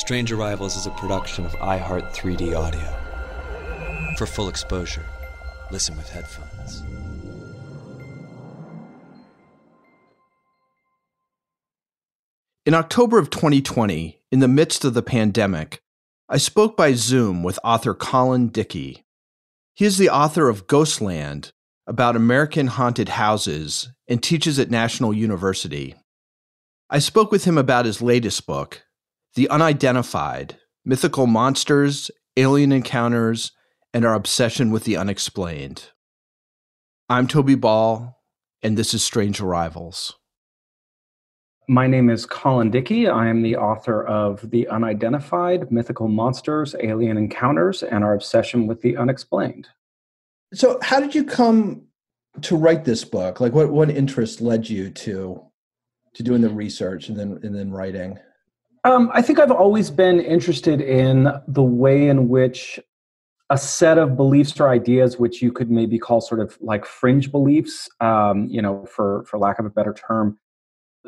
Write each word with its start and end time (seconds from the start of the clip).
Strange 0.00 0.32
Arrivals 0.32 0.76
is 0.76 0.86
a 0.86 0.90
production 0.92 1.44
of 1.44 1.52
iHeart 1.56 2.10
3D 2.14 2.56
Audio. 2.56 4.16
For 4.16 4.24
full 4.24 4.48
exposure, 4.48 5.04
listen 5.70 5.94
with 5.94 6.08
headphones. 6.08 6.82
In 12.64 12.72
October 12.72 13.18
of 13.18 13.28
2020, 13.28 14.22
in 14.32 14.38
the 14.38 14.48
midst 14.48 14.86
of 14.86 14.94
the 14.94 15.02
pandemic, 15.02 15.82
I 16.30 16.38
spoke 16.38 16.78
by 16.78 16.94
Zoom 16.94 17.42
with 17.42 17.58
author 17.62 17.92
Colin 17.92 18.48
Dickey. 18.48 19.04
He 19.74 19.84
is 19.84 19.98
the 19.98 20.08
author 20.08 20.48
of 20.48 20.66
Ghostland, 20.66 21.52
about 21.86 22.16
American 22.16 22.68
haunted 22.68 23.10
houses, 23.10 23.90
and 24.08 24.22
teaches 24.22 24.58
at 24.58 24.70
National 24.70 25.12
University. 25.12 25.94
I 26.88 27.00
spoke 27.00 27.30
with 27.30 27.44
him 27.44 27.58
about 27.58 27.84
his 27.84 28.00
latest 28.00 28.46
book, 28.46 28.82
The 29.36 29.48
Unidentified 29.48 30.58
Mythical 30.84 31.28
Monsters, 31.28 32.10
Alien 32.36 32.72
Encounters, 32.72 33.52
and 33.94 34.04
Our 34.04 34.14
Obsession 34.14 34.72
with 34.72 34.82
the 34.82 34.96
Unexplained. 34.96 35.90
I'm 37.08 37.28
Toby 37.28 37.54
Ball, 37.54 38.20
and 38.60 38.76
this 38.76 38.92
is 38.92 39.04
Strange 39.04 39.40
Arrivals. 39.40 40.16
My 41.68 41.86
name 41.86 42.10
is 42.10 42.26
Colin 42.26 42.72
Dickey. 42.72 43.06
I 43.06 43.28
am 43.28 43.42
the 43.42 43.54
author 43.54 44.04
of 44.04 44.50
The 44.50 44.66
Unidentified 44.66 45.70
Mythical 45.70 46.08
Monsters, 46.08 46.74
Alien 46.80 47.16
Encounters, 47.16 47.84
and 47.84 48.02
Our 48.02 48.14
Obsession 48.14 48.66
with 48.66 48.82
the 48.82 48.96
Unexplained. 48.96 49.68
So, 50.54 50.80
how 50.82 50.98
did 50.98 51.14
you 51.14 51.22
come 51.22 51.84
to 52.42 52.56
write 52.56 52.84
this 52.84 53.04
book? 53.04 53.38
Like, 53.38 53.52
what, 53.52 53.70
what 53.70 53.90
interest 53.90 54.40
led 54.40 54.68
you 54.68 54.90
to 54.90 55.40
to 56.14 56.24
doing 56.24 56.40
the 56.40 56.50
research 56.50 57.08
and 57.08 57.16
then 57.16 57.38
and 57.44 57.54
then 57.54 57.70
writing? 57.70 58.18
Um, 58.84 59.10
I 59.12 59.20
think 59.22 59.38
I've 59.38 59.50
always 59.50 59.90
been 59.90 60.20
interested 60.20 60.80
in 60.80 61.28
the 61.46 61.62
way 61.62 62.08
in 62.08 62.28
which 62.28 62.80
a 63.50 63.58
set 63.58 63.98
of 63.98 64.16
beliefs 64.16 64.58
or 64.60 64.68
ideas, 64.68 65.18
which 65.18 65.42
you 65.42 65.52
could 65.52 65.70
maybe 65.70 65.98
call 65.98 66.20
sort 66.20 66.40
of 66.40 66.56
like 66.60 66.86
fringe 66.86 67.30
beliefs, 67.30 67.88
um, 68.00 68.46
you 68.48 68.62
know, 68.62 68.86
for 68.86 69.24
for 69.24 69.38
lack 69.38 69.58
of 69.58 69.66
a 69.66 69.70
better 69.70 69.92
term, 69.92 70.38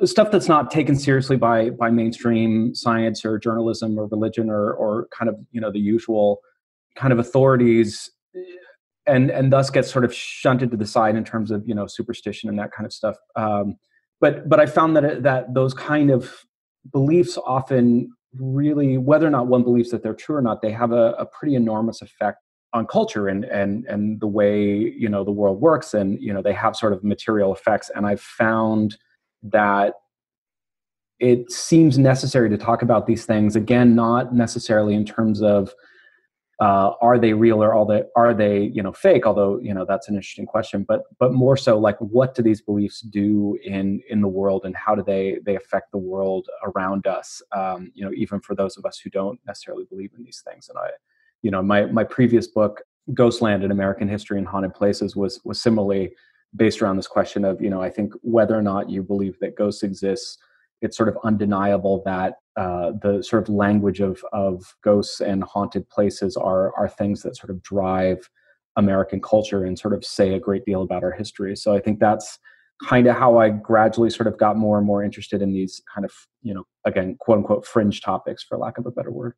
stuff 0.05 0.31
that's 0.31 0.49
not 0.49 0.71
taken 0.71 0.97
seriously 0.97 1.37
by 1.37 1.71
by 1.71 1.91
mainstream 1.91 2.75
science 2.75 3.25
or 3.25 3.39
journalism 3.39 3.99
or 3.99 4.07
religion 4.07 4.51
or 4.51 4.73
or 4.73 5.09
kind 5.17 5.29
of 5.29 5.37
you 5.53 5.61
know 5.61 5.71
the 5.71 5.79
usual 5.79 6.41
kind 6.97 7.13
of 7.13 7.19
authorities 7.19 8.11
and 9.07 9.31
and 9.31 9.53
thus 9.53 9.71
gets 9.71 9.91
sort 9.91 10.05
of 10.05 10.13
shunted 10.13 10.71
to 10.71 10.77
the 10.77 10.87
side 10.87 11.17
in 11.17 11.25
terms 11.25 11.51
of 11.51 11.67
you 11.67 11.75
know 11.75 11.87
superstition 11.87 12.49
and 12.49 12.59
that 12.59 12.73
kind 12.73 12.87
of 12.87 12.93
stuff. 12.93 13.17
Um, 13.37 13.77
but 14.21 14.49
but 14.49 14.61
i 14.61 14.67
found 14.67 14.97
that 14.97 15.05
it, 15.05 15.23
that 15.25 15.53
those 15.53 15.75
kind 15.75 16.11
of 16.11 16.45
beliefs 16.91 17.39
often 17.47 18.13
really 18.39 18.99
whether 18.99 19.27
or 19.27 19.31
not 19.31 19.47
one 19.47 19.63
believes 19.63 19.91
that 19.91 20.03
they're 20.03 20.15
true 20.15 20.37
or 20.37 20.43
not 20.43 20.63
they 20.63 20.73
have 20.73 20.93
a, 20.93 21.13
a 21.19 21.27
pretty 21.27 21.55
enormous 21.55 22.01
effect 22.03 22.39
on 22.73 22.87
culture 22.87 23.29
and 23.29 23.45
and 23.45 23.85
and 23.87 24.21
the 24.21 24.27
way 24.27 24.65
you 24.65 25.09
know 25.09 25.25
the 25.25 25.31
world 25.31 25.61
works 25.61 25.95
and 25.95 26.21
you 26.21 26.33
know 26.33 26.41
they 26.43 26.53
have 26.53 26.75
sort 26.75 26.93
of 26.93 27.05
material 27.05 27.53
effects. 27.53 27.91
And 27.95 28.07
i've 28.07 28.21
found 28.21 28.97
that 29.43 29.95
it 31.19 31.53
seems 31.53 31.99
necessary 31.99 32.49
to 32.49 32.57
talk 32.57 32.83
about 32.83 33.07
these 33.07 33.27
things 33.27 33.57
again 33.57 33.95
not 33.95 34.35
necessarily 34.35 34.95
in 34.95 35.05
terms 35.05 35.43
of 35.43 35.75
uh, 36.63 36.95
are 37.01 37.19
they 37.19 37.33
real 37.33 37.61
or 37.61 37.75
are 37.75 37.85
they 37.85 38.03
are 38.15 38.33
they 38.33 38.71
you 38.77 38.83
know 38.85 38.93
fake? 38.93 39.27
Although 39.27 39.59
you 39.59 39.75
know 39.75 39.85
that's 39.85 40.09
an 40.09 40.15
interesting 40.15 40.47
question 40.47 40.85
but 40.87 41.01
but 41.19 41.33
more 41.33 41.57
so 41.57 41.77
like 41.77 41.99
what 41.99 42.37
do 42.37 42.43
these 42.43 42.61
beliefs 42.61 43.01
do 43.01 43.59
in 43.65 44.01
in 44.09 44.21
the 44.21 44.29
world 44.29 44.63
and 44.65 44.77
how 44.77 44.95
do 44.95 45.03
they 45.03 45.39
they 45.45 45.57
affect 45.57 45.91
the 45.91 45.99
world 45.99 46.47
around 46.69 47.09
us 47.09 47.43
um, 47.51 47.91
you 47.95 48.05
know 48.05 48.13
even 48.15 48.39
for 48.41 48.55
those 48.55 48.77
of 48.77 48.85
us 48.85 48.97
who 48.99 49.11
don't 49.11 49.41
necessarily 49.45 49.85
believe 49.91 50.13
in 50.17 50.23
these 50.23 50.43
things? 50.47 50.69
And 50.69 50.79
i 50.79 50.91
you 51.43 51.51
know 51.51 51.63
my 51.63 51.87
my 51.87 52.05
previous 52.05 52.47
book 52.47 52.83
ghostland 53.13 53.65
in 53.65 53.71
american 53.73 54.09
history 54.09 54.39
and 54.39 54.47
haunted 54.47 54.75
places 54.75 55.17
was 55.17 55.41
was 55.45 55.61
similarly 55.61 56.15
based 56.55 56.81
around 56.81 56.97
this 56.97 57.09
question 57.09 57.45
of 57.45 57.61
you 57.61 57.69
know 57.69 57.83
i 57.83 57.91
think 57.91 58.13
whether 58.23 58.57
or 58.57 58.63
not 58.63 58.89
you 58.89 59.03
believe 59.03 59.37
that 59.41 59.57
ghosts 59.57 59.83
exist 59.83 60.39
it's 60.83 60.97
sort 60.97 61.09
of 61.09 61.17
undeniable 61.25 62.03
that 62.05 62.35
uh, 62.57 62.93
the 63.03 63.23
sort 63.23 63.43
of 63.43 63.55
language 63.55 64.01
of 64.01 64.23
of 64.33 64.63
ghosts 64.83 65.21
and 65.21 65.43
haunted 65.45 65.89
places 65.89 66.37
are 66.37 66.75
are 66.77 66.89
things 66.89 67.23
that 67.23 67.37
sort 67.37 67.51
of 67.51 67.63
drive 67.63 68.29
american 68.77 69.21
culture 69.21 69.65
and 69.65 69.79
sort 69.79 69.95
of 69.95 70.05
say 70.05 70.35
a 70.35 70.41
great 70.41 70.65
deal 70.65 70.83
about 70.83 71.03
our 71.03 71.13
history. 71.13 71.57
So 71.57 71.75
i 71.75 71.81
think 71.81 71.99
that's 71.99 72.39
kind 72.89 73.07
of 73.07 73.17
how 73.17 73.39
i 73.39 73.49
gradually 73.49 74.11
sort 74.11 74.27
of 74.27 74.37
got 74.39 74.57
more 74.57 74.77
and 74.77 74.87
more 74.87 75.05
interested 75.05 75.41
in 75.41 75.53
these 75.53 75.81
kind 75.93 76.05
of 76.05 76.13
you 76.43 76.53
know 76.53 76.65
again 76.85 77.17
quote 77.21 77.39
unquote 77.39 77.67
fringe 77.67 78.01
topics 78.01 78.43
for 78.43 78.59
lack 78.59 78.79
of 78.79 78.87
a 78.87 78.91
better 78.91 79.11
word. 79.11 79.35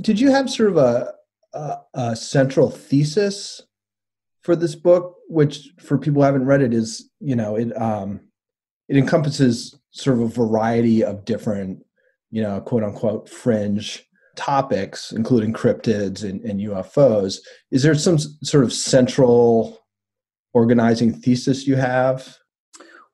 Did 0.00 0.20
you 0.20 0.30
have 0.30 0.48
sort 0.48 0.70
of 0.70 0.76
a, 0.76 1.14
a, 1.52 1.76
a 1.94 2.16
central 2.16 2.70
thesis 2.70 3.62
for 4.42 4.56
this 4.56 4.74
book, 4.74 5.16
which 5.28 5.72
for 5.80 5.98
people 5.98 6.22
who 6.22 6.26
haven't 6.26 6.46
read 6.46 6.62
it 6.62 6.72
is, 6.72 7.10
you 7.20 7.36
know, 7.36 7.56
it 7.56 7.76
um, 7.80 8.20
it 8.88 8.96
encompasses 8.96 9.78
sort 9.90 10.18
of 10.18 10.22
a 10.22 10.28
variety 10.28 11.04
of 11.04 11.24
different, 11.24 11.84
you 12.30 12.42
know, 12.42 12.60
quote 12.60 12.84
unquote 12.84 13.28
fringe 13.28 14.04
topics, 14.36 15.12
including 15.12 15.52
cryptids 15.52 16.22
and, 16.22 16.40
and 16.42 16.60
UFOs. 16.60 17.38
Is 17.70 17.82
there 17.82 17.94
some 17.94 18.18
sort 18.18 18.64
of 18.64 18.72
central 18.72 19.80
organizing 20.52 21.12
thesis 21.12 21.66
you 21.66 21.76
have? 21.76 22.36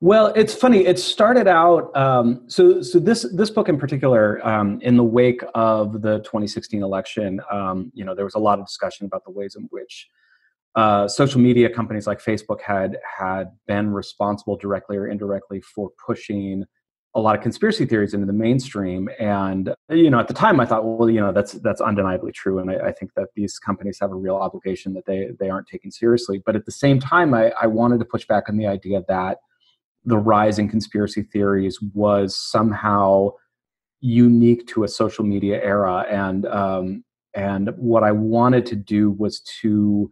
Well, 0.00 0.26
it's 0.36 0.54
funny. 0.54 0.84
It 0.84 0.98
started 0.98 1.48
out 1.48 1.94
um, 1.96 2.44
so 2.48 2.82
so 2.82 2.98
this 2.98 3.26
this 3.32 3.48
book 3.48 3.70
in 3.70 3.78
particular, 3.78 4.46
um, 4.46 4.78
in 4.82 4.96
the 4.96 5.04
wake 5.04 5.42
of 5.54 6.02
the 6.02 6.18
2016 6.18 6.82
election, 6.82 7.40
um, 7.50 7.90
you 7.94 8.04
know, 8.04 8.14
there 8.14 8.26
was 8.26 8.34
a 8.34 8.38
lot 8.38 8.58
of 8.58 8.66
discussion 8.66 9.06
about 9.06 9.24
the 9.24 9.30
ways 9.30 9.56
in 9.56 9.62
which 9.70 10.08
uh, 10.76 11.08
social 11.08 11.40
media 11.40 11.70
companies 11.70 12.06
like 12.06 12.22
Facebook 12.22 12.60
had 12.60 12.98
had 13.18 13.50
been 13.66 13.90
responsible 13.90 14.56
directly 14.56 14.96
or 14.98 15.08
indirectly 15.08 15.60
for 15.62 15.90
pushing 16.06 16.64
a 17.14 17.20
lot 17.20 17.34
of 17.34 17.40
conspiracy 17.40 17.86
theories 17.86 18.12
into 18.12 18.26
the 18.26 18.32
mainstream. 18.34 19.08
And 19.18 19.74
you 19.88 20.10
know, 20.10 20.20
at 20.20 20.28
the 20.28 20.34
time, 20.34 20.60
I 20.60 20.66
thought, 20.66 20.84
well, 20.84 21.08
you 21.08 21.18
know, 21.18 21.32
that's 21.32 21.52
that's 21.52 21.80
undeniably 21.80 22.30
true, 22.30 22.58
and 22.58 22.70
I, 22.70 22.88
I 22.88 22.92
think 22.92 23.14
that 23.16 23.28
these 23.34 23.58
companies 23.58 23.98
have 24.00 24.12
a 24.12 24.14
real 24.14 24.36
obligation 24.36 24.92
that 24.94 25.06
they 25.06 25.30
they 25.40 25.48
aren't 25.48 25.66
taken 25.66 25.90
seriously. 25.90 26.42
But 26.44 26.56
at 26.56 26.66
the 26.66 26.72
same 26.72 27.00
time, 27.00 27.32
I, 27.32 27.52
I 27.60 27.66
wanted 27.66 27.98
to 28.00 28.04
push 28.04 28.26
back 28.26 28.50
on 28.50 28.58
the 28.58 28.66
idea 28.66 29.02
that 29.08 29.38
the 30.04 30.18
rise 30.18 30.58
in 30.58 30.68
conspiracy 30.68 31.22
theories 31.22 31.80
was 31.94 32.38
somehow 32.38 33.30
unique 34.00 34.66
to 34.68 34.84
a 34.84 34.88
social 34.88 35.24
media 35.24 35.58
era, 35.62 36.04
and 36.10 36.44
um, 36.44 37.02
and 37.32 37.70
what 37.78 38.02
I 38.02 38.12
wanted 38.12 38.66
to 38.66 38.76
do 38.76 39.12
was 39.12 39.40
to 39.62 40.10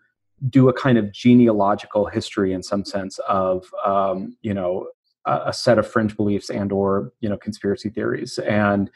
do 0.49 0.69
a 0.69 0.73
kind 0.73 0.99
of 0.99 1.13
genealogical 1.13 2.07
history 2.07 2.53
in 2.53 2.63
some 2.63 2.85
sense 2.85 3.19
of 3.29 3.67
um, 3.85 4.37
you 4.43 4.55
know 4.55 4.89
a, 5.27 5.43
a, 5.47 5.53
set 5.53 5.79
of 5.79 5.87
fringe 5.87 6.17
beliefs 6.17 6.51
and 6.51 6.73
or 6.73 7.13
you 7.21 7.29
know 7.29 7.37
conspiracy 7.37 7.89
theories 7.89 8.39
and 8.39 8.91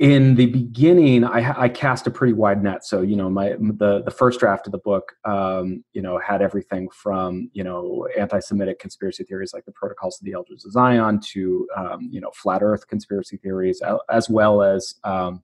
in 0.00 0.34
the 0.34 0.46
beginning, 0.46 1.24
I, 1.24 1.64
I, 1.64 1.68
cast 1.68 2.06
a 2.06 2.10
pretty 2.10 2.32
wide 2.32 2.62
net. 2.62 2.86
So, 2.86 3.02
you 3.02 3.16
know, 3.16 3.28
my 3.28 3.50
the 3.60 4.00
the 4.02 4.10
first 4.10 4.40
draft 4.40 4.66
of 4.66 4.72
the 4.72 4.78
book, 4.78 5.12
um, 5.26 5.84
you 5.92 6.00
know, 6.00 6.18
had 6.18 6.40
everything 6.40 6.88
from 6.88 7.50
you 7.52 7.62
know 7.62 8.08
anti-Semitic 8.18 8.78
conspiracy 8.78 9.24
theories 9.24 9.52
like 9.52 9.66
the 9.66 9.72
Protocols 9.72 10.18
of 10.18 10.24
the 10.24 10.32
Elders 10.32 10.64
of 10.64 10.72
Zion 10.72 11.20
to 11.32 11.68
um, 11.76 12.08
you 12.10 12.18
know 12.18 12.30
flat 12.34 12.62
Earth 12.62 12.88
conspiracy 12.88 13.36
theories, 13.36 13.82
as 14.08 14.30
well 14.30 14.62
as 14.62 14.94
um, 15.04 15.42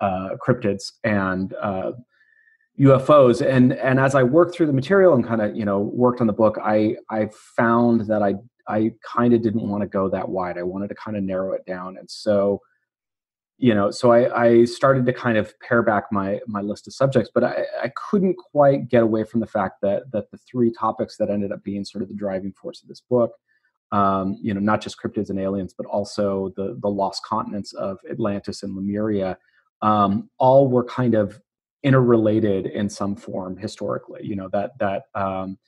uh, 0.00 0.30
cryptids 0.44 0.94
and 1.04 1.54
uh, 1.54 1.92
UFOs. 2.82 3.46
And 3.46 3.74
and 3.74 4.00
as 4.00 4.14
I 4.14 4.22
worked 4.22 4.54
through 4.54 4.66
the 4.66 4.72
material 4.72 5.14
and 5.14 5.26
kind 5.26 5.40
of 5.40 5.56
you 5.56 5.64
know 5.64 5.80
worked 5.80 6.20
on 6.20 6.26
the 6.26 6.32
book, 6.32 6.58
I 6.62 6.96
I 7.10 7.28
found 7.56 8.02
that 8.08 8.22
I 8.22 8.34
I 8.68 8.92
kind 9.04 9.34
of 9.34 9.42
didn't 9.42 9.68
want 9.68 9.82
to 9.82 9.88
go 9.88 10.08
that 10.08 10.28
wide. 10.28 10.58
I 10.58 10.62
wanted 10.62 10.88
to 10.88 10.94
kind 10.94 11.16
of 11.16 11.22
narrow 11.22 11.52
it 11.52 11.64
down, 11.66 11.96
and 11.96 12.10
so 12.10 12.60
you 13.58 13.74
know 13.74 13.90
so 13.90 14.10
I, 14.10 14.44
I, 14.44 14.64
started 14.64 15.06
to 15.06 15.12
kind 15.12 15.38
of 15.38 15.54
pare 15.60 15.82
back 15.82 16.04
my 16.10 16.40
my 16.46 16.60
list 16.60 16.88
of 16.88 16.94
subjects 16.94 17.30
but 17.32 17.44
I, 17.44 17.64
I 17.82 17.92
couldn't 18.10 18.36
quite 18.36 18.88
get 18.88 19.02
away 19.02 19.24
from 19.24 19.40
the 19.40 19.46
fact 19.46 19.80
that 19.82 20.10
that 20.10 20.30
the 20.30 20.38
three 20.38 20.72
topics 20.72 21.16
that 21.18 21.30
ended 21.30 21.52
up 21.52 21.62
being 21.62 21.84
sort 21.84 22.02
of 22.02 22.08
the 22.08 22.14
driving 22.14 22.52
force 22.52 22.82
of 22.82 22.88
this 22.88 23.00
book 23.00 23.32
um, 23.92 24.36
you 24.42 24.52
know 24.52 24.60
not 24.60 24.80
just 24.80 25.00
cryptids 25.00 25.30
and 25.30 25.38
aliens 25.38 25.74
but 25.76 25.86
also 25.86 26.52
the 26.56 26.76
the 26.80 26.88
lost 26.88 27.22
continents 27.24 27.72
of 27.74 27.98
atlantis 28.10 28.62
and 28.62 28.74
lemuria 28.74 29.38
um, 29.82 30.28
all 30.38 30.66
were 30.68 30.84
kind 30.84 31.14
of 31.14 31.40
interrelated 31.82 32.66
in 32.66 32.88
some 32.88 33.16
form 33.16 33.56
historically 33.56 34.20
you 34.22 34.36
know 34.36 34.48
that 34.52 34.70
that 34.78 35.04
um, 35.14 35.58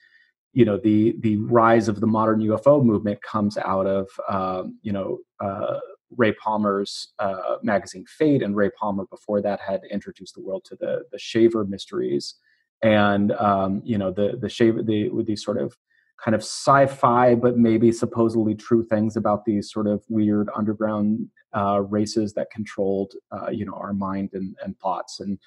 you 0.53 0.65
know 0.65 0.79
the 0.79 1.17
the 1.21 1.37
rise 1.37 1.89
of 1.89 2.01
the 2.01 2.07
modern 2.07 2.41
ufo 2.41 2.85
movement 2.85 3.21
comes 3.23 3.57
out 3.59 3.87
of 3.87 4.09
um, 4.29 4.79
you 4.83 4.93
know 4.93 5.19
uh, 5.41 5.79
Ray 6.17 6.33
Palmer's 6.33 7.13
uh, 7.19 7.57
magazine 7.63 8.05
Fate, 8.07 8.43
and 8.43 8.57
Ray 8.57 8.71
Palmer 8.71 9.07
before 9.07 9.41
that 9.43 9.61
had 9.61 9.83
introduced 9.91 10.35
the 10.35 10.43
world 10.43 10.65
to 10.67 10.77
the 10.77 11.05
the 11.13 11.19
Shaver 11.19 11.65
mysteries, 11.65 12.37
and 12.83 13.33
um, 13.33 13.83
you 13.85 13.99
know 13.99 14.11
the 14.11 14.39
the 14.41 14.49
Shaver 14.49 14.83
the 14.83 15.09
with 15.11 15.27
these 15.27 15.45
sort 15.45 15.59
of 15.59 15.77
kind 16.25 16.35
of 16.35 16.43
sci-fi 16.43 17.35
but 17.35 17.59
maybe 17.59 17.91
supposedly 17.91 18.55
true 18.55 18.85
things 18.85 19.17
about 19.17 19.45
these 19.45 19.73
sort 19.73 19.89
of 19.89 20.03
weird 20.09 20.49
underground 20.55 21.29
uh, 21.57 21.81
races 21.81 22.33
that 22.35 22.51
controlled 22.53 23.15
uh, 23.33 23.51
you 23.51 23.65
know 23.65 23.75
our 23.75 23.93
mind 23.93 24.31
and, 24.35 24.55
and 24.65 24.79
thoughts. 24.79 25.21
And 25.21 25.39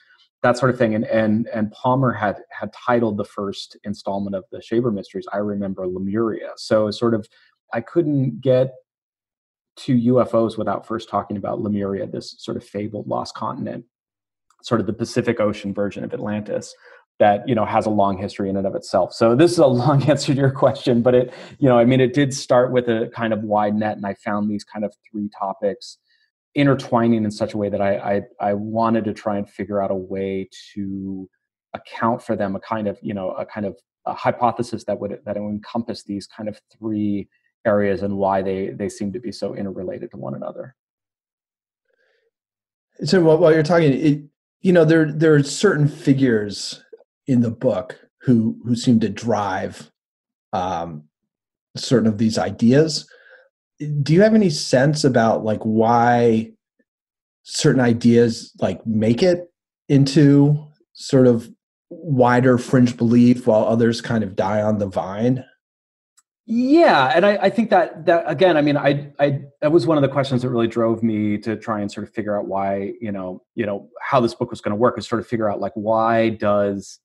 that 0.43 0.57
sort 0.57 0.71
of 0.71 0.77
thing 0.77 0.95
and 0.95 1.05
and 1.05 1.47
and 1.53 1.71
Palmer 1.71 2.13
had 2.13 2.37
had 2.51 2.71
titled 2.73 3.17
the 3.17 3.25
first 3.25 3.77
installment 3.83 4.35
of 4.35 4.43
the 4.51 4.61
Shaver 4.61 4.91
mysteries 4.91 5.25
I 5.33 5.37
remember 5.37 5.87
Lemuria 5.87 6.51
so 6.57 6.91
sort 6.91 7.13
of 7.13 7.27
I 7.73 7.81
couldn't 7.81 8.41
get 8.41 8.73
to 9.77 9.95
UFOs 9.95 10.57
without 10.57 10.85
first 10.85 11.07
talking 11.07 11.37
about 11.37 11.61
Lemuria, 11.61 12.07
this 12.07 12.35
sort 12.39 12.57
of 12.57 12.63
fabled 12.63 13.07
lost 13.07 13.35
continent, 13.35 13.85
sort 14.63 14.81
of 14.81 14.87
the 14.87 14.93
Pacific 14.93 15.39
Ocean 15.39 15.73
version 15.73 16.03
of 16.03 16.13
Atlantis 16.13 16.73
that 17.19 17.47
you 17.47 17.55
know 17.55 17.65
has 17.65 17.85
a 17.85 17.89
long 17.89 18.17
history 18.17 18.49
in 18.49 18.57
and 18.57 18.67
of 18.67 18.75
itself. 18.75 19.13
So 19.13 19.35
this 19.35 19.51
is 19.51 19.59
a 19.59 19.67
long 19.67 20.03
answer 20.09 20.33
to 20.33 20.39
your 20.39 20.51
question, 20.51 21.01
but 21.01 21.15
it 21.15 21.33
you 21.59 21.69
know 21.69 21.77
I 21.77 21.85
mean 21.85 22.01
it 22.01 22.13
did 22.13 22.33
start 22.33 22.71
with 22.71 22.87
a 22.87 23.09
kind 23.13 23.33
of 23.33 23.43
wide 23.43 23.75
net, 23.75 23.97
and 23.97 24.05
I 24.05 24.15
found 24.15 24.49
these 24.49 24.63
kind 24.63 24.83
of 24.83 24.93
three 25.09 25.29
topics 25.39 25.97
intertwining 26.55 27.23
in 27.23 27.31
such 27.31 27.53
a 27.53 27.57
way 27.57 27.69
that 27.69 27.81
I 27.81 27.97
I, 27.97 28.21
I 28.39 28.53
wanted 28.53 29.05
to 29.05 29.13
try 29.13 29.37
and 29.37 29.49
figure 29.49 29.81
out 29.81 29.91
a 29.91 29.95
way 29.95 30.49
to 30.73 31.29
account 31.73 32.21
for 32.21 32.35
them, 32.35 32.55
a 32.55 32.59
kind 32.59 32.87
of 32.87 32.97
you 33.01 33.13
know 33.13 33.31
a 33.31 33.45
kind 33.45 33.65
of 33.65 33.77
a 34.05 34.13
hypothesis 34.13 34.83
that 34.85 34.99
would 34.99 35.19
that 35.25 35.35
would 35.35 35.49
encompass 35.49 36.03
these 36.03 36.27
kind 36.27 36.49
of 36.49 36.59
three 36.77 37.27
areas 37.65 38.01
and 38.01 38.17
why 38.17 38.41
they 38.41 38.69
they 38.69 38.89
seem 38.89 39.11
to 39.13 39.19
be 39.19 39.31
so 39.31 39.55
interrelated 39.55 40.11
to 40.11 40.17
one 40.17 40.33
another. 40.33 40.75
So 43.03 43.21
while 43.21 43.53
you're 43.53 43.63
talking, 43.63 43.93
it, 43.93 44.21
you 44.61 44.73
know, 44.73 44.85
there 44.85 45.11
there 45.11 45.35
are 45.35 45.43
certain 45.43 45.87
figures 45.87 46.83
in 47.27 47.41
the 47.41 47.51
book 47.51 47.99
who 48.21 48.57
who 48.65 48.75
seem 48.75 48.99
to 49.01 49.09
drive 49.09 49.91
um, 50.53 51.03
certain 51.75 52.07
of 52.07 52.17
these 52.17 52.37
ideas. 52.37 53.07
Do 53.79 54.13
you 54.13 54.21
have 54.21 54.35
any 54.35 54.49
sense 54.49 55.03
about 55.03 55.43
like 55.43 55.61
why 55.61 56.51
certain 57.43 57.81
ideas 57.81 58.51
like 58.59 58.85
make 58.85 59.23
it 59.23 59.51
into 59.87 60.67
sort 60.93 61.27
of 61.27 61.49
wider 61.89 62.57
fringe 62.57 62.97
belief 62.97 63.47
while 63.47 63.63
others 63.65 64.01
kind 64.01 64.23
of 64.23 64.35
die 64.35 64.61
on 64.61 64.79
the 64.79 64.87
vine? 64.87 65.45
Yeah, 66.49 67.11
and 67.13 67.25
I, 67.25 67.37
I, 67.41 67.49
think 67.49 67.69
that 67.71 68.05
that 68.05 68.23
again, 68.25 68.55
I 68.55 68.61
mean, 68.61 68.77
I, 68.77 69.11
I 69.19 69.41
that 69.59 69.73
was 69.73 69.85
one 69.85 69.97
of 69.97 70.01
the 70.01 70.07
questions 70.07 70.43
that 70.43 70.49
really 70.49 70.67
drove 70.67 71.03
me 71.03 71.37
to 71.39 71.57
try 71.57 71.81
and 71.81 71.91
sort 71.91 72.07
of 72.07 72.13
figure 72.13 72.39
out 72.39 72.47
why, 72.47 72.93
you 73.01 73.11
know, 73.11 73.43
you 73.55 73.65
know, 73.65 73.89
how 74.01 74.21
this 74.21 74.33
book 74.33 74.49
was 74.49 74.61
going 74.61 74.71
to 74.71 74.77
work, 74.77 74.97
is 74.97 75.05
sort 75.05 75.19
of 75.19 75.27
figure 75.27 75.49
out 75.49 75.59
like 75.59 75.73
why 75.75 76.29
does, 76.29 76.99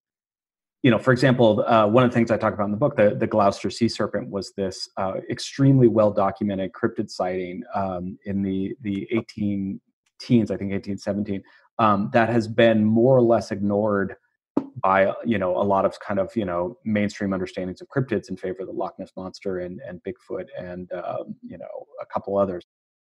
you 0.83 0.91
know, 0.91 0.99
for 0.99 1.13
example, 1.13 1.65
uh, 1.67 1.87
one 1.87 2.03
of 2.03 2.11
the 2.11 2.15
things 2.15 2.31
I 2.31 2.37
talk 2.37 2.55
about 2.55 2.65
in 2.65 2.73
the 2.73 2.77
book, 2.77 2.97
the 2.97 3.15
the 3.15 3.27
Gloucester 3.27 3.71
sea 3.71 3.89
serpent 3.89 4.29
was 4.29 4.53
this 4.57 4.89
uh, 4.97 5.15
extremely 5.31 5.87
well 5.89 6.11
documented 6.11 6.73
cryptid 6.73 7.09
sighting 7.09 7.63
um, 7.75 8.19
in 8.25 8.43
the 8.43 8.75
the 8.81 9.09
18 9.13 9.81
teens, 10.21 10.51
I 10.51 10.57
think 10.57 10.73
1817, 10.73 11.43
um, 11.79 12.11
that 12.13 12.29
has 12.29 12.49
been 12.49 12.85
more 12.85 13.17
or 13.17 13.23
less 13.23 13.53
ignored 13.53 14.17
by 14.83 15.13
you 15.25 15.39
know 15.39 15.57
a 15.57 15.63
lot 15.63 15.85
of 15.85 15.99
kind 16.01 16.19
of 16.19 16.35
you 16.35 16.45
know 16.45 16.77
mainstream 16.85 17.33
understandings 17.33 17.81
of 17.81 17.89
cryptids 17.89 18.29
in 18.29 18.37
favor 18.37 18.63
of 18.63 18.67
the 18.67 18.73
Loch 18.73 18.99
Ness 18.99 19.13
monster 19.17 19.61
and 19.61 19.81
and 19.87 20.03
Bigfoot 20.03 20.47
and 20.59 20.91
um, 20.93 21.37
you 21.43 21.59
know 21.59 21.87
a 22.01 22.07
couple 22.07 22.37
others. 22.37 22.65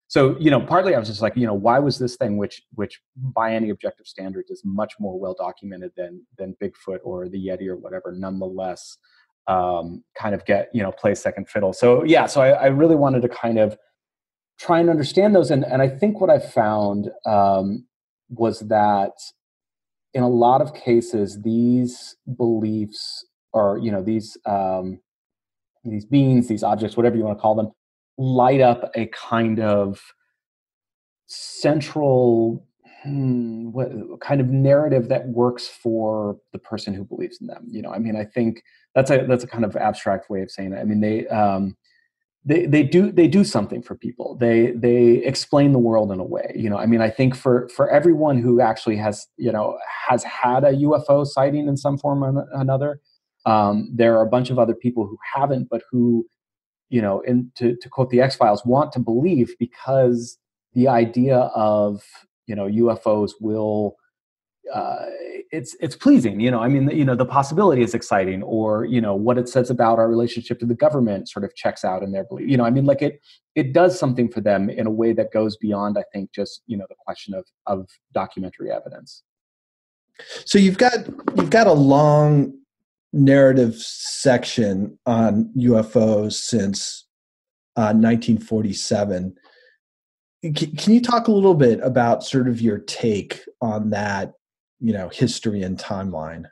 So 0.07 0.37
you 0.39 0.49
know, 0.49 0.61
partly 0.61 0.95
I 0.95 0.99
was 0.99 1.09
just 1.09 1.21
like, 1.21 1.35
you 1.35 1.45
know, 1.45 1.53
why 1.53 1.79
was 1.79 1.99
this 1.99 2.15
thing, 2.15 2.37
which 2.37 2.61
which 2.75 3.01
by 3.15 3.53
any 3.53 3.69
objective 3.69 4.07
standards 4.07 4.49
is 4.49 4.61
much 4.63 4.93
more 4.99 5.19
well 5.19 5.35
documented 5.37 5.91
than 5.97 6.25
than 6.37 6.55
Bigfoot 6.61 6.99
or 7.03 7.27
the 7.27 7.37
Yeti 7.37 7.67
or 7.67 7.75
whatever, 7.75 8.13
nonetheless, 8.13 8.97
um, 9.47 10.03
kind 10.17 10.33
of 10.33 10.45
get 10.45 10.69
you 10.73 10.81
know 10.81 10.91
play 10.91 11.13
second 11.13 11.49
fiddle. 11.49 11.73
So 11.73 12.03
yeah, 12.03 12.25
so 12.25 12.41
I, 12.41 12.49
I 12.49 12.65
really 12.67 12.95
wanted 12.95 13.21
to 13.23 13.29
kind 13.29 13.59
of 13.59 13.77
try 14.57 14.79
and 14.79 14.89
understand 14.89 15.35
those, 15.35 15.51
and 15.51 15.65
and 15.65 15.81
I 15.81 15.89
think 15.89 16.21
what 16.21 16.29
I 16.29 16.39
found 16.39 17.09
um, 17.25 17.85
was 18.29 18.61
that 18.61 19.11
in 20.13 20.23
a 20.23 20.29
lot 20.29 20.61
of 20.61 20.73
cases, 20.73 21.41
these 21.41 22.15
beliefs 22.37 23.25
or 23.53 23.77
you 23.77 23.91
know 23.91 24.01
these 24.01 24.37
um, 24.45 24.99
these 25.83 26.05
beings, 26.05 26.47
these 26.47 26.63
objects, 26.63 26.97
whatever 26.97 27.15
you 27.15 27.23
want 27.23 27.37
to 27.37 27.41
call 27.41 27.55
them, 27.55 27.71
light 28.17 28.61
up 28.61 28.91
a 28.95 29.07
kind 29.07 29.59
of 29.59 30.01
central 31.27 32.65
hmm, 33.03 33.71
what 33.71 33.91
kind 34.21 34.41
of 34.41 34.47
narrative 34.47 35.09
that 35.09 35.27
works 35.27 35.67
for 35.67 36.37
the 36.51 36.59
person 36.59 36.93
who 36.93 37.03
believes 37.03 37.39
in 37.39 37.47
them. 37.47 37.65
You 37.69 37.81
know, 37.81 37.91
I 37.91 37.99
mean, 37.99 38.15
I 38.15 38.25
think 38.25 38.63
that's 38.95 39.11
a 39.11 39.25
that's 39.27 39.43
a 39.43 39.47
kind 39.47 39.65
of 39.65 39.75
abstract 39.75 40.29
way 40.29 40.41
of 40.41 40.51
saying 40.51 40.73
it. 40.73 40.79
I 40.79 40.83
mean, 40.83 41.01
they 41.01 41.27
um, 41.27 41.77
they 42.47 42.65
they 42.65 42.81
do 42.81 43.11
they 43.11 43.27
do 43.27 43.43
something 43.43 43.81
for 43.81 43.95
people 43.95 44.35
they 44.39 44.71
they 44.71 45.15
explain 45.25 45.73
the 45.73 45.79
world 45.79 46.11
in 46.11 46.19
a 46.19 46.23
way 46.23 46.51
you 46.55 46.69
know 46.69 46.77
i 46.77 46.85
mean 46.85 47.01
i 47.01 47.09
think 47.09 47.35
for 47.35 47.67
for 47.69 47.89
everyone 47.89 48.41
who 48.41 48.61
actually 48.61 48.95
has 48.95 49.27
you 49.37 49.51
know 49.51 49.77
has 50.07 50.23
had 50.23 50.63
a 50.63 50.71
ufo 50.73 51.25
sighting 51.25 51.67
in 51.67 51.75
some 51.75 51.97
form 51.97 52.23
or 52.23 52.47
another 52.53 53.01
um, 53.45 53.89
there 53.93 54.17
are 54.17 54.23
a 54.23 54.29
bunch 54.29 54.49
of 54.49 54.59
other 54.59 54.73
people 54.73 55.05
who 55.05 55.17
haven't 55.35 55.67
but 55.69 55.81
who 55.91 56.25
you 56.89 57.01
know 57.01 57.21
and 57.27 57.51
to, 57.55 57.75
to 57.77 57.89
quote 57.89 58.09
the 58.09 58.21
x 58.21 58.35
files 58.35 58.65
want 58.65 58.91
to 58.91 58.99
believe 58.99 59.55
because 59.59 60.37
the 60.73 60.87
idea 60.87 61.37
of 61.55 62.03
you 62.45 62.55
know 62.55 62.67
ufos 62.67 63.31
will 63.39 63.95
uh, 64.73 65.05
it's 65.49 65.77
it's 65.79 65.95
pleasing 65.95 66.41
you 66.41 66.51
know 66.51 66.59
i 66.59 66.67
mean 66.67 66.89
you 66.89 67.05
know 67.05 67.15
the 67.15 67.25
possibility 67.25 67.81
is 67.81 67.93
exciting 67.93 68.43
or 68.43 68.83
you 68.83 68.99
know 68.99 69.15
what 69.15 69.37
it 69.37 69.47
says 69.47 69.69
about 69.69 69.97
our 69.97 70.09
relationship 70.09 70.59
to 70.59 70.65
the 70.65 70.75
government 70.75 71.29
sort 71.29 71.45
of 71.45 71.55
checks 71.55 71.85
out 71.85 72.03
in 72.03 72.11
their 72.11 72.25
belief 72.25 72.49
you 72.49 72.57
know 72.57 72.65
i 72.65 72.69
mean 72.69 72.85
like 72.85 73.01
it 73.01 73.21
it 73.55 73.71
does 73.71 73.97
something 73.97 74.29
for 74.29 74.41
them 74.41 74.69
in 74.69 74.85
a 74.85 74.91
way 74.91 75.13
that 75.13 75.31
goes 75.31 75.55
beyond 75.55 75.97
i 75.97 76.03
think 76.11 76.29
just 76.33 76.63
you 76.67 76.75
know 76.75 76.85
the 76.89 76.95
question 77.05 77.33
of 77.33 77.45
of 77.65 77.87
documentary 78.13 78.71
evidence. 78.71 79.23
So 80.45 80.57
you've 80.57 80.77
got 80.77 81.05
you've 81.35 81.49
got 81.49 81.67
a 81.67 81.73
long 81.73 82.53
narrative 83.17 83.75
section 83.75 84.97
on 85.05 85.51
ufos 85.57 86.33
since 86.33 87.05
uh, 87.75 87.93
1947 87.93 89.35
can 90.53 90.93
you 90.93 91.01
talk 91.01 91.27
a 91.27 91.31
little 91.31 91.55
bit 91.55 91.79
about 91.81 92.23
sort 92.23 92.47
of 92.47 92.61
your 92.61 92.77
take 92.77 93.41
on 93.59 93.89
that 93.89 94.33
you 94.79 94.93
know 94.93 95.09
history 95.09 95.63
and 95.63 95.79
timeline? 95.79 96.45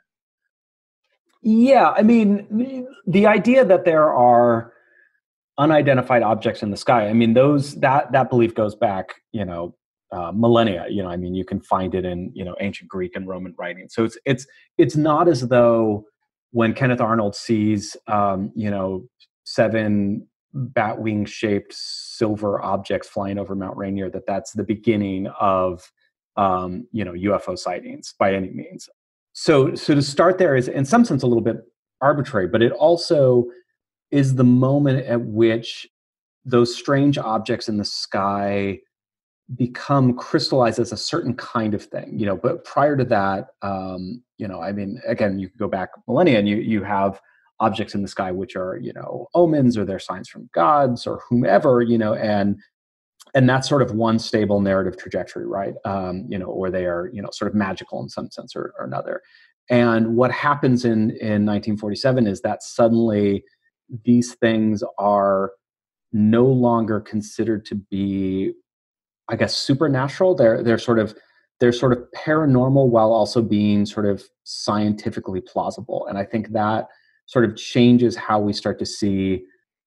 Yeah 1.42 1.90
i 1.90 2.02
mean 2.02 2.86
the 3.06 3.26
idea 3.26 3.64
that 3.64 3.84
there 3.84 4.12
are 4.12 4.72
unidentified 5.58 6.22
objects 6.22 6.62
in 6.62 6.70
the 6.70 6.76
sky 6.76 7.08
i 7.08 7.12
mean 7.12 7.34
those 7.34 7.76
that 7.76 8.10
that 8.12 8.28
belief 8.28 8.54
goes 8.54 8.74
back 8.74 9.14
you 9.32 9.44
know 9.44 9.74
uh, 10.12 10.32
millennia 10.32 10.84
you 10.90 11.02
know 11.02 11.08
i 11.08 11.16
mean 11.16 11.34
you 11.34 11.44
can 11.44 11.60
find 11.60 11.94
it 11.94 12.04
in 12.04 12.30
you 12.34 12.44
know 12.44 12.56
ancient 12.60 12.88
greek 12.88 13.14
and 13.14 13.28
roman 13.28 13.54
writing. 13.56 13.86
So 13.88 14.04
it's 14.04 14.18
it's 14.24 14.46
it's 14.76 14.96
not 14.96 15.28
as 15.28 15.48
though 15.48 16.04
when 16.52 16.72
kenneth 16.72 17.00
arnold 17.00 17.34
sees 17.34 17.96
um, 18.06 18.52
you 18.54 18.70
know 18.70 19.06
seven 19.44 20.26
bat 20.56 20.98
wing 20.98 21.24
shaped 21.24 21.72
silver 21.74 22.60
objects 22.62 23.08
flying 23.08 23.38
over 23.38 23.54
Mount 23.54 23.76
Rainier 23.76 24.08
that 24.10 24.26
that's 24.26 24.52
the 24.52 24.64
beginning 24.64 25.26
of 25.38 25.92
um, 26.36 26.86
you 26.92 27.04
know 27.04 27.12
UFO 27.12 27.58
sightings 27.58 28.14
by 28.18 28.34
any 28.34 28.50
means. 28.50 28.88
So 29.32 29.74
so 29.74 29.94
to 29.94 30.02
start 30.02 30.38
there 30.38 30.56
is 30.56 30.68
in 30.68 30.84
some 30.84 31.04
sense 31.04 31.22
a 31.22 31.26
little 31.26 31.42
bit 31.42 31.56
arbitrary, 32.00 32.48
but 32.48 32.62
it 32.62 32.72
also 32.72 33.46
is 34.10 34.34
the 34.34 34.44
moment 34.44 35.04
at 35.06 35.20
which 35.20 35.86
those 36.44 36.74
strange 36.74 37.18
objects 37.18 37.68
in 37.68 37.76
the 37.76 37.84
sky 37.84 38.78
become 39.54 40.14
crystallized 40.16 40.80
as 40.80 40.90
a 40.90 40.96
certain 40.96 41.34
kind 41.34 41.72
of 41.72 41.84
thing 41.84 42.18
you 42.18 42.26
know 42.26 42.36
but 42.36 42.64
prior 42.64 42.96
to 42.96 43.04
that 43.04 43.48
um 43.62 44.20
you 44.38 44.48
know 44.48 44.60
i 44.60 44.72
mean 44.72 45.00
again 45.06 45.38
you 45.38 45.48
could 45.48 45.58
go 45.58 45.68
back 45.68 45.90
millennia 46.08 46.38
and 46.38 46.48
you 46.48 46.56
you 46.56 46.82
have 46.82 47.20
objects 47.60 47.94
in 47.94 48.02
the 48.02 48.08
sky 48.08 48.32
which 48.32 48.56
are 48.56 48.76
you 48.76 48.92
know 48.92 49.28
omens 49.34 49.78
or 49.78 49.84
they're 49.84 50.00
signs 50.00 50.28
from 50.28 50.50
gods 50.52 51.06
or 51.06 51.22
whomever 51.28 51.80
you 51.80 51.96
know 51.96 52.14
and 52.14 52.56
and 53.34 53.48
that's 53.48 53.68
sort 53.68 53.82
of 53.82 53.92
one 53.92 54.18
stable 54.18 54.60
narrative 54.60 54.96
trajectory 54.96 55.46
right? 55.46 55.74
Um 55.84 56.24
you 56.28 56.38
know 56.38 56.46
or 56.46 56.70
they 56.70 56.86
are 56.86 57.10
you 57.12 57.22
know 57.22 57.28
sort 57.32 57.50
of 57.50 57.54
magical 57.54 58.02
in 58.02 58.08
some 58.08 58.30
sense 58.30 58.56
or, 58.56 58.72
or 58.78 58.84
another. 58.84 59.22
And 59.68 60.16
what 60.16 60.30
happens 60.30 60.84
in 60.84 61.10
in 61.10 61.44
1947 61.44 62.26
is 62.26 62.40
that 62.42 62.62
suddenly 62.62 63.44
these 64.04 64.34
things 64.34 64.82
are 64.98 65.52
no 66.12 66.46
longer 66.46 67.00
considered 67.00 67.64
to 67.66 67.74
be 67.74 68.52
I 69.28 69.36
guess 69.36 69.56
supernatural. 69.56 70.34
They're 70.34 70.62
they're 70.62 70.78
sort 70.78 70.98
of 70.98 71.14
they're 71.58 71.72
sort 71.72 71.92
of 71.92 72.04
paranormal 72.14 72.88
while 72.88 73.12
also 73.12 73.42
being 73.42 73.86
sort 73.86 74.06
of 74.06 74.22
scientifically 74.44 75.40
plausible. 75.40 76.06
And 76.06 76.18
I 76.18 76.24
think 76.24 76.52
that 76.52 76.88
sort 77.26 77.44
of 77.44 77.56
changes 77.56 78.14
how 78.14 78.38
we 78.38 78.52
start 78.52 78.78
to 78.78 78.86
see, 78.86 79.42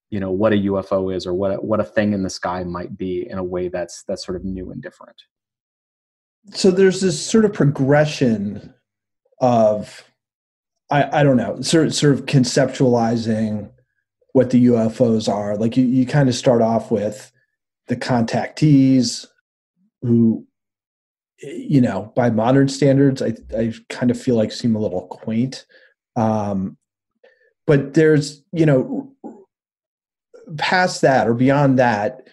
you 0.10 0.20
know, 0.20 0.32
what 0.32 0.52
a 0.52 0.58
UFO 0.58 1.16
is 1.16 1.28
or 1.28 1.34
what 1.34 1.52
a, 1.52 1.56
what 1.56 1.80
a 1.80 1.84
thing 1.86 2.14
in 2.14 2.24
the 2.24 2.30
sky 2.30 2.64
might 2.64 2.98
be 2.98 3.30
in 3.30 3.38
a 3.38 3.44
way 3.44 3.68
that's 3.68 4.04
that's 4.04 4.26
sort 4.26 4.36
of 4.36 4.44
new 4.44 4.72
and 4.72 4.82
different. 4.82 5.22
So 6.54 6.72
there's 6.72 7.02
this 7.02 7.24
sort 7.24 7.46
of 7.46 7.54
progression 7.54 8.74
of 9.42 10.04
I, 10.90 11.20
I 11.20 11.24
don't 11.24 11.38
know, 11.38 11.62
sort 11.62 11.94
sort 11.94 12.14
of 12.14 12.26
conceptualizing 12.26 13.70
what 14.34 14.50
the 14.50 14.66
UFOs 14.68 15.32
are. 15.32 15.56
Like 15.56 15.78
you, 15.78 15.86
you 15.86 16.06
kind 16.06 16.30
of 16.30 16.36
start 16.36 16.62
off 16.62 16.92
with 16.92 17.32
the 17.90 17.98
contactees 17.98 19.26
who 20.02 20.48
you 21.42 21.82
know 21.82 22.14
by 22.16 22.30
modern 22.30 22.68
standards 22.68 23.22
i, 23.22 23.34
I 23.58 23.74
kind 23.90 24.12
of 24.12 24.22
feel 24.22 24.36
like 24.36 24.52
seem 24.52 24.76
a 24.76 24.80
little 24.80 25.08
quaint. 25.08 25.66
Um, 26.16 26.78
but 27.68 27.94
there's 27.94 28.44
you 28.52 28.66
know 28.66 29.14
past 30.58 31.02
that 31.02 31.28
or 31.28 31.34
beyond 31.34 31.78
that 31.80 32.28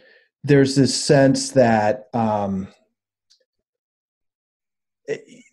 there's 0.47 0.77
this 0.77 0.95
sense 0.95 1.51
that 1.51 2.07
um, 2.15 2.69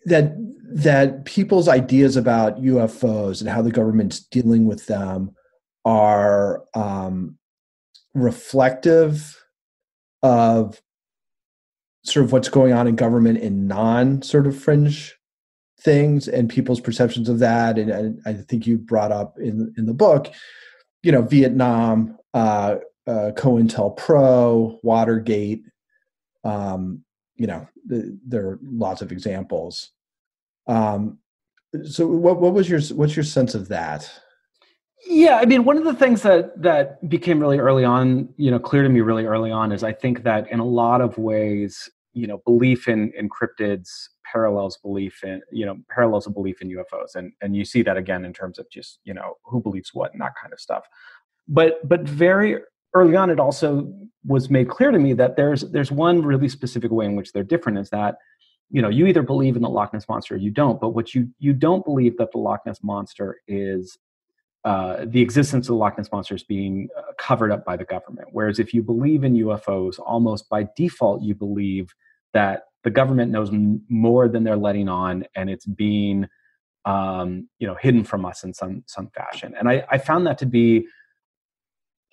that 0.06 0.34
that 0.72 1.24
people's 1.24 1.68
ideas 1.68 2.16
about 2.16 2.62
UFOs 2.62 3.40
and 3.40 3.50
how 3.50 3.60
the 3.60 3.72
government's 3.72 4.20
dealing 4.20 4.66
with 4.66 4.86
them 4.86 5.34
are 5.84 6.62
um, 6.74 7.38
reflective 8.14 9.43
of 10.24 10.80
sort 12.02 12.24
of 12.24 12.32
what's 12.32 12.48
going 12.48 12.72
on 12.72 12.88
in 12.88 12.96
government 12.96 13.38
in 13.38 13.68
non 13.68 14.22
sort 14.22 14.46
of 14.46 14.58
fringe 14.58 15.16
things 15.80 16.26
and 16.26 16.48
people's 16.48 16.80
perceptions 16.80 17.28
of 17.28 17.38
that. 17.38 17.78
And, 17.78 17.90
and, 17.90 18.20
i 18.26 18.32
think 18.32 18.66
you 18.66 18.78
brought 18.78 19.12
up 19.12 19.38
in 19.38 19.72
in 19.76 19.86
the 19.86 19.94
book 19.94 20.32
you 21.02 21.12
know 21.12 21.22
vietnam 21.22 22.16
uh, 22.32 22.76
uh 23.06 23.30
cointelpro 23.36 24.78
watergate 24.82 25.64
um 26.42 27.04
you 27.36 27.46
know 27.46 27.68
the, 27.86 28.18
there 28.26 28.46
are 28.46 28.58
lots 28.62 29.02
of 29.02 29.12
examples. 29.12 29.90
Um 30.66 31.18
so 31.84 32.06
what 32.06 32.40
what 32.40 32.54
was 32.54 32.68
your 32.68 32.80
what's 32.96 33.16
your 33.16 33.24
sense 33.24 33.54
of 33.54 33.68
that 33.68 34.10
yeah, 35.06 35.36
I 35.36 35.44
mean, 35.44 35.64
one 35.64 35.76
of 35.76 35.84
the 35.84 35.94
things 35.94 36.22
that 36.22 36.60
that 36.62 37.08
became 37.08 37.40
really 37.40 37.58
early 37.58 37.84
on, 37.84 38.28
you 38.36 38.50
know, 38.50 38.58
clear 38.58 38.82
to 38.82 38.88
me 38.88 39.00
really 39.00 39.26
early 39.26 39.50
on 39.50 39.72
is 39.72 39.82
I 39.82 39.92
think 39.92 40.22
that 40.22 40.50
in 40.50 40.60
a 40.60 40.64
lot 40.64 41.00
of 41.00 41.18
ways, 41.18 41.90
you 42.12 42.26
know, 42.26 42.40
belief 42.44 42.88
in 42.88 43.12
cryptids 43.28 44.08
parallels 44.30 44.78
belief 44.78 45.22
in, 45.22 45.40
you 45.52 45.64
know, 45.66 45.76
parallels 45.88 46.26
a 46.26 46.30
belief 46.30 46.60
in 46.62 46.68
UFOs, 46.68 47.14
and 47.14 47.32
and 47.40 47.54
you 47.54 47.64
see 47.64 47.82
that 47.82 47.96
again 47.96 48.24
in 48.24 48.32
terms 48.32 48.58
of 48.58 48.68
just 48.70 48.98
you 49.04 49.14
know 49.14 49.34
who 49.44 49.60
believes 49.60 49.90
what 49.92 50.12
and 50.12 50.20
that 50.20 50.32
kind 50.40 50.52
of 50.52 50.60
stuff. 50.60 50.86
But 51.48 51.86
but 51.88 52.02
very 52.02 52.58
early 52.94 53.16
on, 53.16 53.30
it 53.30 53.38
also 53.38 53.92
was 54.26 54.48
made 54.48 54.68
clear 54.68 54.90
to 54.90 54.98
me 54.98 55.12
that 55.14 55.36
there's 55.36 55.62
there's 55.70 55.92
one 55.92 56.22
really 56.22 56.48
specific 56.48 56.90
way 56.90 57.04
in 57.04 57.16
which 57.16 57.32
they're 57.32 57.42
different 57.44 57.78
is 57.78 57.90
that 57.90 58.16
you 58.70 58.80
know 58.80 58.88
you 58.88 59.06
either 59.06 59.22
believe 59.22 59.56
in 59.56 59.62
the 59.62 59.68
Loch 59.68 59.92
Ness 59.92 60.08
monster 60.08 60.34
or 60.34 60.38
you 60.38 60.50
don't. 60.50 60.80
But 60.80 60.90
what 60.90 61.14
you 61.14 61.28
you 61.38 61.52
don't 61.52 61.84
believe 61.84 62.16
that 62.16 62.32
the 62.32 62.38
Loch 62.38 62.60
Ness 62.64 62.82
monster 62.82 63.36
is 63.46 63.98
uh, 64.64 65.04
the 65.06 65.20
existence 65.20 65.66
of 65.66 65.74
the 65.74 65.74
Loch 65.74 65.98
Ness 65.98 66.30
is 66.30 66.42
being 66.42 66.88
uh, 66.96 67.12
covered 67.18 67.52
up 67.52 67.64
by 67.64 67.76
the 67.76 67.84
government. 67.84 68.28
Whereas 68.32 68.58
if 68.58 68.72
you 68.72 68.82
believe 68.82 69.22
in 69.22 69.34
UFOs, 69.34 69.98
almost 69.98 70.48
by 70.48 70.68
default, 70.74 71.22
you 71.22 71.34
believe 71.34 71.94
that 72.32 72.62
the 72.82 72.90
government 72.90 73.30
knows 73.30 73.50
m- 73.50 73.82
more 73.90 74.26
than 74.26 74.42
they're 74.42 74.56
letting 74.56 74.88
on, 74.88 75.24
and 75.36 75.50
it's 75.50 75.66
being, 75.66 76.28
um, 76.86 77.48
you 77.58 77.66
know, 77.66 77.74
hidden 77.74 78.04
from 78.04 78.24
us 78.24 78.42
in 78.42 78.54
some 78.54 78.84
some 78.86 79.08
fashion. 79.08 79.54
And 79.58 79.68
I, 79.68 79.84
I 79.90 79.98
found 79.98 80.26
that 80.26 80.38
to 80.38 80.46
be, 80.46 80.86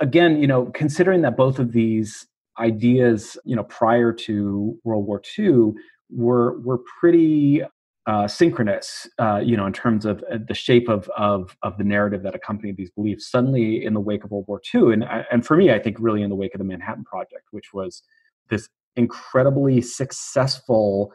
again, 0.02 0.42
you 0.42 0.48
know, 0.48 0.66
considering 0.66 1.22
that 1.22 1.38
both 1.38 1.58
of 1.58 1.72
these 1.72 2.28
ideas, 2.60 3.38
you 3.46 3.56
know, 3.56 3.64
prior 3.64 4.12
to 4.12 4.78
World 4.84 5.08
War 5.08 5.22
II 5.40 5.72
were 6.10 6.60
were 6.60 6.82
pretty 7.00 7.64
uh, 8.08 8.28
synchronous, 8.28 9.08
uh, 9.20 9.40
you 9.44 9.56
know, 9.56 9.66
in 9.66 9.74
terms 9.74 10.06
of 10.06 10.24
uh, 10.32 10.38
the 10.48 10.56
shape 10.56 10.90
of, 10.90 11.10
of 11.18 11.56
of 11.62 11.78
the 11.78 11.84
narrative 11.84 12.24
that 12.24 12.34
accompanied 12.34 12.78
these 12.78 12.90
beliefs. 12.92 13.30
Suddenly, 13.30 13.86
in 13.86 13.94
the 13.94 14.00
wake 14.00 14.24
of 14.24 14.32
World 14.32 14.46
War 14.48 14.62
II, 14.74 14.94
and 14.94 15.04
uh, 15.04 15.24
and 15.32 15.46
for 15.46 15.56
me, 15.56 15.72
I 15.72 15.80
think 15.80 15.98
really 16.00 16.24
in 16.24 16.30
the 16.30 16.36
wake 16.36 16.56
of 16.56 16.60
the 16.60 16.66
Manhattan 16.66 17.04
Project, 17.04 17.48
which 17.52 17.74
was 17.74 18.02
this 18.50 18.68
incredibly 18.96 19.82
successful 19.82 21.14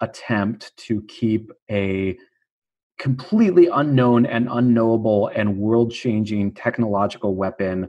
attempt 0.00 0.76
to 0.76 1.02
keep 1.02 1.50
a 1.70 2.18
completely 2.98 3.68
unknown 3.68 4.26
and 4.26 4.48
unknowable 4.50 5.28
and 5.28 5.58
world-changing 5.58 6.52
technological 6.54 7.34
weapon 7.34 7.88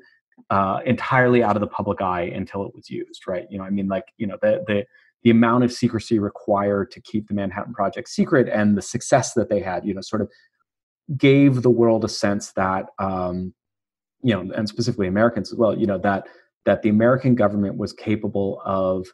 uh, 0.50 0.80
entirely 0.86 1.44
out 1.44 1.56
of 1.56 1.62
the 1.62 1.68
public 1.68 2.02
eye 2.02 2.32
until 2.36 2.66
it 2.66 2.76
was 2.76 2.90
used. 2.90 3.28
Right? 3.28 3.48
You 3.50 3.58
know, 3.58 3.64
I 3.64 3.72
mean, 3.72 3.88
like 3.88 4.06
you 4.18 4.28
know, 4.28 4.38
the 4.44 4.64
the 4.68 4.86
the 5.24 5.30
amount 5.30 5.64
of 5.64 5.72
secrecy 5.72 6.20
required 6.20 6.92
to 6.92 7.02
keep 7.02 7.28
the 7.28 7.34
Manhattan 7.34 7.74
Project 7.74 8.10
secret 8.10 8.48
and 8.48 8.78
the 8.78 8.82
success 8.82 9.34
that 9.34 9.50
they 9.50 9.60
had, 9.60 9.86
you 9.86 9.94
know, 9.94 10.02
sort 10.02 10.22
of 10.22 10.30
gave 11.18 11.62
the 11.62 11.70
world 11.70 12.04
a 12.06 12.10
sense 12.10 12.52
that, 12.54 12.88
um, 13.00 13.54
you 14.22 14.34
know, 14.34 14.54
and 14.56 14.68
specifically 14.68 15.08
Americans 15.08 15.52
as 15.52 15.58
well, 15.58 15.78
you 15.78 15.86
know, 15.86 15.98
that 15.98 16.28
that 16.66 16.82
the 16.82 16.90
American 16.90 17.34
government 17.34 17.78
was 17.78 17.94
capable 17.94 18.62
of 18.66 19.08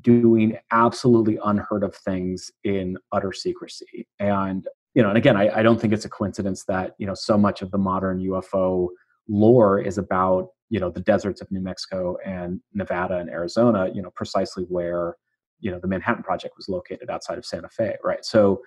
doing 0.00 0.56
absolutely 0.72 1.38
unheard 1.44 1.84
of 1.84 1.94
things 1.94 2.50
in 2.64 2.96
utter 3.12 3.32
secrecy. 3.32 4.08
And 4.18 4.66
you 4.94 5.02
know, 5.02 5.08
and 5.08 5.18
again, 5.18 5.36
I, 5.36 5.58
I 5.58 5.62
don't 5.62 5.80
think 5.80 5.92
it's 5.92 6.04
a 6.04 6.10
coincidence 6.10 6.64
that 6.64 6.94
you 6.98 7.06
know 7.06 7.14
so 7.14 7.36
much 7.36 7.62
of 7.62 7.70
the 7.70 7.78
modern 7.78 8.20
UFO 8.20 8.88
lore 9.28 9.80
is 9.80 9.98
about 9.98 10.48
you 10.70 10.80
know 10.80 10.90
the 10.90 11.00
deserts 11.00 11.40
of 11.40 11.50
New 11.50 11.60
Mexico 11.60 12.16
and 12.24 12.60
Nevada 12.72 13.18
and 13.18 13.28
Arizona, 13.28 13.90
you 13.92 14.02
know, 14.02 14.10
precisely 14.10 14.64
where 14.64 15.16
you 15.64 15.70
know 15.70 15.80
the 15.80 15.88
Manhattan 15.88 16.22
Project 16.22 16.54
was 16.56 16.68
located 16.68 17.08
outside 17.10 17.38
of 17.38 17.46
Santa 17.46 17.70
Fe, 17.70 17.96
right? 18.04 18.24
So 18.24 18.60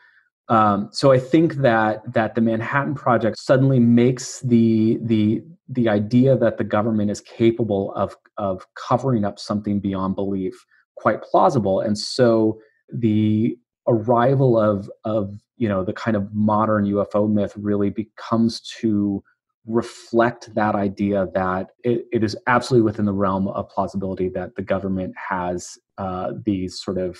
um, 0.49 0.89
so 0.91 1.11
I 1.11 1.19
think 1.19 1.55
that 1.55 2.01
that 2.13 2.35
the 2.35 2.41
Manhattan 2.41 2.95
Project 2.95 3.37
suddenly 3.37 3.79
makes 3.79 4.41
the 4.41 4.97
the 5.03 5.43
the 5.69 5.87
idea 5.89 6.35
that 6.37 6.57
the 6.57 6.63
government 6.63 7.11
is 7.11 7.21
capable 7.21 7.93
of 7.93 8.15
of 8.37 8.65
covering 8.75 9.23
up 9.23 9.37
something 9.39 9.79
beyond 9.79 10.15
belief 10.15 10.65
quite 10.95 11.21
plausible, 11.21 11.79
and 11.81 11.97
so 11.97 12.59
the 12.91 13.55
arrival 13.87 14.59
of 14.59 14.89
of 15.03 15.35
you 15.57 15.69
know 15.69 15.83
the 15.83 15.93
kind 15.93 16.17
of 16.17 16.33
modern 16.33 16.85
UFO 16.85 17.29
myth 17.29 17.53
really 17.55 17.91
becomes 17.91 18.59
to 18.79 19.23
reflect 19.67 20.53
that 20.55 20.75
idea 20.75 21.27
that 21.33 21.71
it, 21.83 22.05
it 22.11 22.23
is 22.23 22.35
absolutely 22.47 22.85
within 22.85 23.05
the 23.05 23.13
realm 23.13 23.47
of 23.49 23.69
plausibility 23.69 24.29
that 24.29 24.55
the 24.55 24.61
government 24.61 25.13
has 25.17 25.77
uh, 25.97 26.31
these 26.45 26.81
sort 26.81 26.97
of 26.97 27.19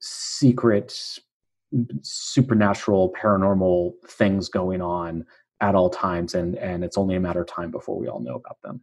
secret 0.00 0.94
supernatural 2.02 3.12
paranormal 3.12 3.92
things 4.06 4.48
going 4.48 4.80
on 4.80 5.24
at 5.60 5.74
all 5.74 5.90
times 5.90 6.34
and 6.34 6.56
and 6.56 6.84
it's 6.84 6.96
only 6.96 7.16
a 7.16 7.20
matter 7.20 7.40
of 7.40 7.46
time 7.46 7.70
before 7.70 7.98
we 7.98 8.08
all 8.08 8.20
know 8.20 8.36
about 8.36 8.56
them 8.62 8.82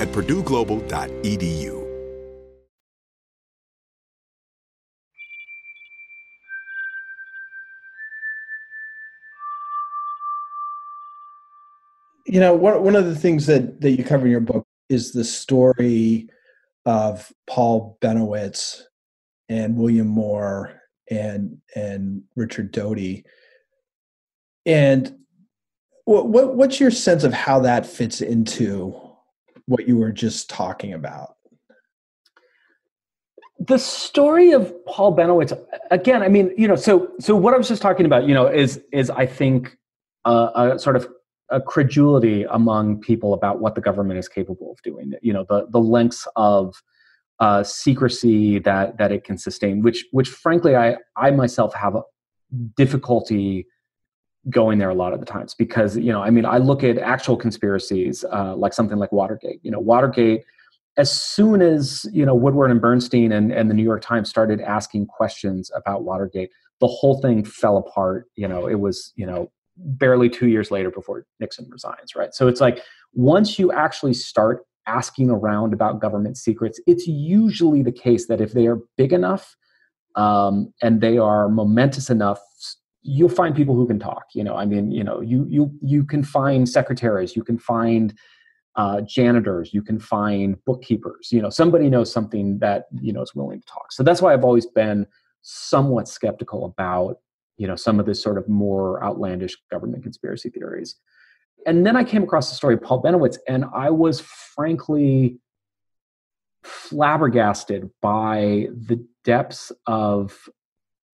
at 0.00 0.08
purdueglobal.edu. 0.08 1.86
You 12.26 12.38
know, 12.38 12.54
one 12.54 12.94
of 12.94 13.06
the 13.06 13.16
things 13.16 13.46
that 13.46 13.80
that 13.80 13.90
you 13.90 14.04
cover 14.04 14.24
in 14.24 14.30
your 14.30 14.40
book 14.40 14.64
is 14.88 15.12
the 15.12 15.24
story 15.24 16.28
of 16.86 17.32
Paul 17.46 17.98
Bennewitz 18.00 18.82
and 19.48 19.76
William 19.76 20.06
Moore 20.06 20.80
and 21.10 21.58
and 21.74 22.22
Richard 22.36 22.70
Doty. 22.70 23.24
And 24.64 25.12
what, 26.04 26.28
what 26.28 26.54
what's 26.54 26.78
your 26.78 26.92
sense 26.92 27.24
of 27.24 27.32
how 27.32 27.60
that 27.60 27.84
fits 27.84 28.20
into 28.20 29.09
what 29.66 29.86
you 29.86 29.98
were 29.98 30.12
just 30.12 30.50
talking 30.50 30.92
about? 30.92 31.34
the 33.60 33.78
story 33.78 34.52
of 34.52 34.72
Paul 34.86 35.14
bennewitz 35.14 35.56
again. 35.90 36.22
I 36.22 36.28
mean, 36.28 36.52
you 36.56 36.66
know, 36.66 36.76
so 36.76 37.10
so 37.20 37.36
what 37.36 37.52
I 37.54 37.58
was 37.58 37.68
just 37.68 37.82
talking 37.82 38.06
about, 38.06 38.26
you 38.26 38.34
know, 38.34 38.46
is 38.46 38.80
is 38.90 39.10
I 39.10 39.26
think 39.26 39.76
uh, 40.24 40.72
a 40.74 40.78
sort 40.78 40.96
of 40.96 41.06
a 41.50 41.60
credulity 41.60 42.44
among 42.44 43.00
people 43.00 43.34
about 43.34 43.60
what 43.60 43.74
the 43.74 43.80
government 43.80 44.18
is 44.18 44.28
capable 44.28 44.72
of 44.72 44.80
doing. 44.82 45.12
You 45.20 45.34
know, 45.34 45.44
the 45.48 45.66
the 45.68 45.78
lengths 45.78 46.26
of 46.36 46.74
uh, 47.38 47.62
secrecy 47.62 48.58
that 48.60 48.96
that 48.96 49.12
it 49.12 49.24
can 49.24 49.36
sustain, 49.36 49.82
which 49.82 50.06
which 50.10 50.30
frankly 50.30 50.74
I 50.74 50.96
I 51.16 51.30
myself 51.30 51.74
have 51.74 51.96
difficulty 52.76 53.66
going 54.48 54.78
there 54.78 54.88
a 54.88 54.94
lot 54.94 55.12
of 55.12 55.20
the 55.20 55.26
times 55.26 55.54
because 55.54 55.98
you 55.98 56.10
know 56.12 56.22
I 56.22 56.30
mean 56.30 56.46
I 56.46 56.58
look 56.58 56.82
at 56.82 56.96
actual 56.98 57.36
conspiracies 57.36 58.24
uh, 58.32 58.54
like 58.56 58.72
something 58.72 58.98
like 58.98 59.12
Watergate. 59.12 59.60
You 59.62 59.70
know, 59.70 59.80
Watergate. 59.80 60.44
As 60.96 61.10
soon 61.10 61.62
as 61.62 62.06
you 62.12 62.24
know 62.24 62.34
Woodward 62.34 62.70
and 62.70 62.80
Bernstein 62.80 63.32
and, 63.32 63.52
and 63.52 63.70
the 63.70 63.74
New 63.74 63.82
York 63.82 64.02
Times 64.02 64.28
started 64.28 64.60
asking 64.60 65.06
questions 65.06 65.70
about 65.74 66.04
Watergate, 66.04 66.50
the 66.80 66.86
whole 66.86 67.20
thing 67.20 67.44
fell 67.44 67.76
apart. 67.76 68.26
You 68.34 68.48
know, 68.48 68.66
it 68.66 68.80
was 68.80 69.12
you 69.16 69.26
know 69.26 69.50
barely 69.76 70.28
two 70.28 70.48
years 70.48 70.70
later 70.70 70.90
before 70.90 71.26
Nixon 71.38 71.68
resigns, 71.70 72.14
right? 72.16 72.34
So 72.34 72.48
it's 72.48 72.60
like 72.60 72.82
once 73.12 73.58
you 73.58 73.72
actually 73.72 74.14
start 74.14 74.64
asking 74.86 75.30
around 75.30 75.72
about 75.72 76.00
government 76.00 76.36
secrets, 76.36 76.80
it's 76.86 77.06
usually 77.06 77.82
the 77.82 77.92
case 77.92 78.26
that 78.26 78.40
if 78.40 78.52
they 78.52 78.66
are 78.66 78.78
big 78.96 79.12
enough 79.12 79.56
um, 80.16 80.72
and 80.82 81.00
they 81.00 81.18
are 81.18 81.48
momentous 81.48 82.10
enough, 82.10 82.40
you'll 83.02 83.28
find 83.28 83.54
people 83.54 83.74
who 83.74 83.86
can 83.86 83.98
talk. 83.98 84.26
You 84.34 84.44
know, 84.44 84.56
I 84.56 84.64
mean, 84.64 84.90
you 84.90 85.04
know, 85.04 85.20
you 85.20 85.46
you 85.48 85.72
you 85.82 86.04
can 86.04 86.22
find 86.22 86.68
secretaries, 86.68 87.36
you 87.36 87.44
can 87.44 87.58
find 87.58 88.14
uh, 88.76 89.00
janitors, 89.02 89.74
you 89.74 89.82
can 89.82 89.98
find 89.98 90.56
bookkeepers. 90.64 91.28
You 91.30 91.42
know, 91.42 91.50
somebody 91.50 91.88
knows 91.88 92.12
something 92.12 92.58
that 92.58 92.86
you 93.00 93.12
know 93.12 93.22
is 93.22 93.34
willing 93.34 93.60
to 93.60 93.66
talk. 93.66 93.92
So 93.92 94.02
that's 94.02 94.22
why 94.22 94.32
I've 94.32 94.44
always 94.44 94.66
been 94.66 95.06
somewhat 95.42 96.08
skeptical 96.08 96.64
about 96.66 97.18
you 97.60 97.66
know 97.66 97.76
some 97.76 98.00
of 98.00 98.06
this 98.06 98.22
sort 98.22 98.38
of 98.38 98.48
more 98.48 99.02
outlandish 99.04 99.56
government 99.70 100.02
conspiracy 100.02 100.48
theories 100.48 100.96
and 101.66 101.86
then 101.86 101.96
i 101.96 102.02
came 102.02 102.22
across 102.22 102.48
the 102.48 102.56
story 102.56 102.74
of 102.74 102.82
paul 102.82 103.02
bennewitz 103.02 103.36
and 103.48 103.64
i 103.74 103.90
was 103.90 104.20
frankly 104.20 105.38
flabbergasted 106.62 107.90
by 108.02 108.68
the 108.88 109.04
depths 109.24 109.72
of 109.86 110.48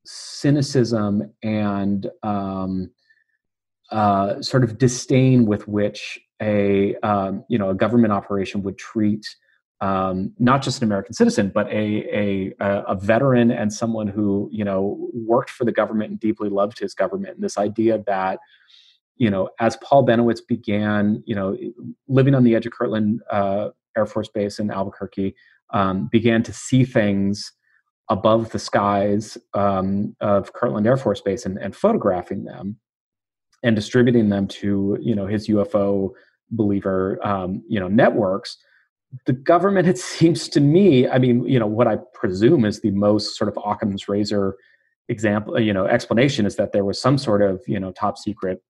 cynicism 0.06 1.32
and 1.42 2.08
um, 2.22 2.90
uh, 3.90 4.40
sort 4.42 4.64
of 4.64 4.78
disdain 4.78 5.46
with 5.46 5.66
which 5.68 6.18
a 6.42 6.94
um, 7.02 7.44
you 7.48 7.58
know 7.58 7.70
a 7.70 7.74
government 7.74 8.12
operation 8.12 8.62
would 8.62 8.78
treat 8.78 9.26
um, 9.80 10.32
not 10.38 10.62
just 10.62 10.78
an 10.80 10.84
American 10.84 11.12
citizen, 11.12 11.50
but 11.54 11.66
a, 11.68 12.06
a, 12.10 12.54
a 12.88 12.94
veteran 12.94 13.50
and 13.50 13.72
someone 13.72 14.08
who 14.08 14.48
you 14.52 14.64
know 14.64 15.10
worked 15.12 15.50
for 15.50 15.64
the 15.64 15.72
government 15.72 16.10
and 16.10 16.20
deeply 16.20 16.48
loved 16.48 16.78
his 16.78 16.94
government. 16.94 17.34
And 17.34 17.44
this 17.44 17.58
idea 17.58 18.02
that 18.06 18.40
you 19.16 19.30
know, 19.30 19.48
as 19.60 19.76
Paul 19.78 20.06
Bennewitz 20.06 20.40
began, 20.46 21.22
you 21.26 21.34
know, 21.34 21.56
living 22.06 22.34
on 22.34 22.44
the 22.44 22.54
edge 22.54 22.66
of 22.66 22.72
Kirtland 22.72 23.20
uh, 23.30 23.70
Air 23.96 24.06
Force 24.06 24.28
Base 24.28 24.58
in 24.58 24.70
Albuquerque, 24.70 25.34
um, 25.70 26.08
began 26.12 26.42
to 26.42 26.52
see 26.52 26.84
things 26.84 27.52
above 28.08 28.50
the 28.50 28.58
skies 28.58 29.36
um, 29.54 30.14
of 30.20 30.52
Kirtland 30.52 30.86
Air 30.86 30.96
Force 30.96 31.20
Base 31.20 31.44
and, 31.44 31.58
and 31.58 31.74
photographing 31.74 32.44
them 32.44 32.76
and 33.62 33.74
distributing 33.74 34.28
them 34.28 34.46
to 34.46 34.98
you 35.00 35.14
know 35.14 35.26
his 35.26 35.48
UFO 35.48 36.10
believer 36.50 37.18
um, 37.26 37.62
you 37.68 37.80
know 37.80 37.88
networks 37.88 38.58
the 39.24 39.32
government, 39.32 39.88
it 39.88 39.98
seems 39.98 40.48
to 40.50 40.60
me, 40.60 41.08
I 41.08 41.18
mean, 41.18 41.46
you 41.46 41.58
know, 41.58 41.66
what 41.66 41.86
I 41.86 41.98
presume 42.14 42.64
is 42.64 42.80
the 42.80 42.90
most 42.90 43.36
sort 43.36 43.48
of 43.48 43.58
Occam's 43.64 44.08
razor 44.08 44.56
example, 45.08 45.58
you 45.60 45.72
know, 45.72 45.86
explanation 45.86 46.46
is 46.46 46.56
that 46.56 46.72
there 46.72 46.84
was 46.84 47.00
some 47.00 47.16
sort 47.18 47.42
of, 47.42 47.62
you 47.66 47.78
know, 47.78 47.92
top 47.92 48.18
secret 48.18 48.62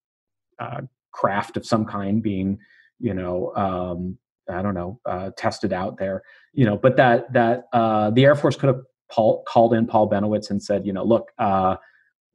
uh, 0.58 0.82
craft 1.12 1.56
of 1.56 1.64
some 1.64 1.84
kind 1.84 2.22
being, 2.22 2.58
you 2.98 3.14
know, 3.14 3.54
um, 3.56 4.18
I 4.48 4.62
don't 4.62 4.74
know, 4.74 5.00
uh, 5.06 5.30
tested 5.36 5.72
out 5.72 5.98
there, 5.98 6.22
you 6.52 6.64
know, 6.64 6.76
but 6.76 6.96
that 6.96 7.32
that 7.32 7.64
uh, 7.72 8.10
the 8.10 8.24
Air 8.24 8.36
Force 8.36 8.56
could 8.56 8.68
have 8.68 8.82
Paul, 9.10 9.44
called 9.46 9.74
in 9.74 9.86
Paul 9.86 10.10
Bennewitz 10.10 10.50
and 10.50 10.62
said, 10.62 10.86
you 10.86 10.92
know, 10.92 11.04
look, 11.04 11.30
uh, 11.38 11.76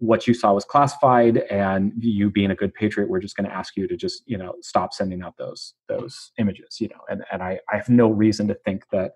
what 0.02 0.28
you 0.28 0.34
saw 0.34 0.52
was 0.52 0.66
classified 0.66 1.38
and 1.52 1.94
you 2.00 2.32
being 2.32 2.50
a 2.50 2.56
good 2.56 2.74
patriot 2.74 3.08
we're 3.08 3.20
just 3.20 3.38
going 3.38 3.48
to 3.48 3.56
ask 3.56 3.78
you 3.78 3.88
to 3.88 3.96
just 3.96 4.24
you 4.26 4.36
know 4.36 4.56
stop 4.60 4.94
sending 4.94 5.22
out 5.22 5.38
those 5.38 5.76
those 5.88 6.32
images 6.40 6.82
you 6.82 6.88
know 6.88 7.02
and 7.08 7.24
and 7.32 7.44
i 7.44 7.60
i 7.72 7.78
have 7.78 7.88
no 7.88 8.10
reason 8.10 8.48
to 8.48 8.56
think 8.66 8.84
that 8.92 9.12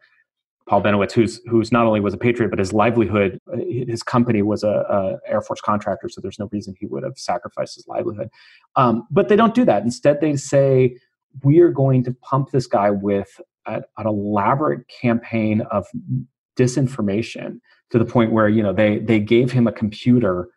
paul 0.69 0.83
Bennewitz, 0.83 1.11
who's 1.11 1.41
who's 1.49 1.71
not 1.71 1.87
only 1.87 1.99
was 1.99 2.13
a 2.13 2.17
patriot 2.17 2.49
but 2.49 2.59
his 2.59 2.71
livelihood 2.71 3.39
uh, 3.51 3.57
his 3.67 4.03
company 4.03 4.43
was 4.43 4.63
a, 4.63 4.67
a 4.67 5.17
air 5.27 5.41
force 5.41 5.59
contractor 5.59 6.07
so 6.07 6.21
there's 6.21 6.37
no 6.37 6.49
reason 6.51 6.75
he 6.79 6.85
would 6.85 7.03
have 7.03 7.17
sacrificed 7.17 7.75
his 7.75 7.87
livelihood. 7.87 8.29
Um, 8.75 9.07
but 9.09 9.27
they 9.27 9.35
don't 9.35 9.55
do 9.55 9.65
that. 9.65 9.83
Instead 9.83 10.21
they 10.21 10.35
say 10.35 10.97
we 11.43 11.59
are 11.59 11.69
going 11.69 12.03
to 12.03 12.13
pump 12.13 12.51
this 12.51 12.67
guy 12.67 12.91
with 12.91 13.41
a, 13.65 13.81
an 13.97 14.07
elaborate 14.07 14.87
campaign 14.87 15.61
of 15.71 15.87
disinformation 16.57 17.59
to 17.91 17.99
the 17.99 18.05
point 18.05 18.31
where 18.31 18.49
you 18.49 18.63
know 18.63 18.73
they 18.73 18.99
they 18.99 19.19
gave 19.19 19.51
him 19.51 19.67
a 19.67 19.71
computer 19.71 20.49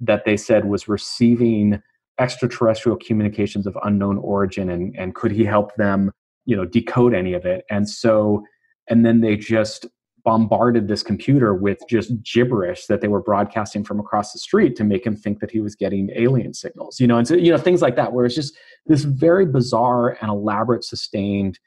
that 0.00 0.24
they 0.24 0.36
said 0.36 0.66
was 0.66 0.88
receiving 0.88 1.80
extraterrestrial 2.18 2.96
communications 2.96 3.66
of 3.66 3.76
unknown 3.84 4.18
origin 4.18 4.70
and, 4.70 4.94
and 4.96 5.14
could 5.14 5.30
he 5.30 5.44
help 5.44 5.74
them 5.76 6.10
you 6.46 6.56
know 6.56 6.64
decode 6.64 7.14
any 7.14 7.34
of 7.34 7.44
it. 7.44 7.64
And 7.70 7.88
so 7.88 8.42
and 8.88 9.04
then 9.04 9.20
they 9.20 9.36
just 9.36 9.86
bombarded 10.24 10.88
this 10.88 11.04
computer 11.04 11.54
with 11.54 11.78
just 11.88 12.10
gibberish 12.24 12.86
that 12.86 13.00
they 13.00 13.06
were 13.06 13.22
broadcasting 13.22 13.84
from 13.84 14.00
across 14.00 14.32
the 14.32 14.40
street 14.40 14.74
to 14.74 14.82
make 14.82 15.06
him 15.06 15.14
think 15.14 15.38
that 15.38 15.52
he 15.52 15.60
was 15.60 15.76
getting 15.76 16.10
alien 16.16 16.52
signals 16.52 16.98
you 16.98 17.06
know 17.06 17.16
and 17.16 17.28
so 17.28 17.34
you 17.34 17.48
know 17.48 17.56
things 17.56 17.80
like 17.80 17.94
that 17.94 18.12
where 18.12 18.24
it's 18.26 18.34
just 18.34 18.52
this 18.86 19.04
very 19.04 19.46
bizarre 19.46 20.18
and 20.20 20.28
elaborate 20.28 20.82
sustained 20.82 21.60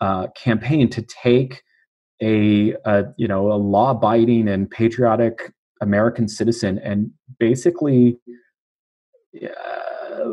uh, 0.00 0.26
campaign 0.28 0.88
to 0.88 1.02
take 1.02 1.62
a, 2.22 2.74
a 2.84 3.04
you 3.16 3.28
know 3.28 3.52
a 3.52 3.54
law-abiding 3.54 4.48
and 4.48 4.70
patriotic 4.70 5.52
American 5.80 6.28
citizen 6.28 6.78
and 6.80 7.10
basically 7.38 8.18
uh, 9.42 10.24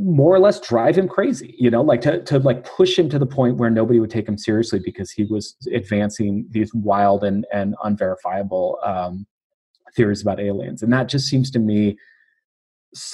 more 0.00 0.34
or 0.34 0.40
less 0.40 0.58
drive 0.60 0.96
him 0.96 1.08
crazy 1.08 1.54
you 1.58 1.70
know 1.70 1.82
like 1.82 2.00
to, 2.00 2.22
to 2.24 2.38
like 2.40 2.64
push 2.64 2.98
him 2.98 3.08
to 3.08 3.18
the 3.18 3.26
point 3.26 3.56
where 3.56 3.70
nobody 3.70 4.00
would 4.00 4.10
take 4.10 4.28
him 4.28 4.36
seriously 4.36 4.80
because 4.84 5.10
he 5.10 5.24
was 5.24 5.56
advancing 5.72 6.46
these 6.50 6.74
wild 6.74 7.22
and 7.22 7.46
and 7.52 7.74
unverifiable 7.84 8.78
um, 8.82 9.26
theories 9.94 10.22
about 10.22 10.40
aliens 10.40 10.82
and 10.82 10.92
that 10.92 11.08
just 11.08 11.28
seems 11.28 11.50
to 11.50 11.58
me 11.58 11.96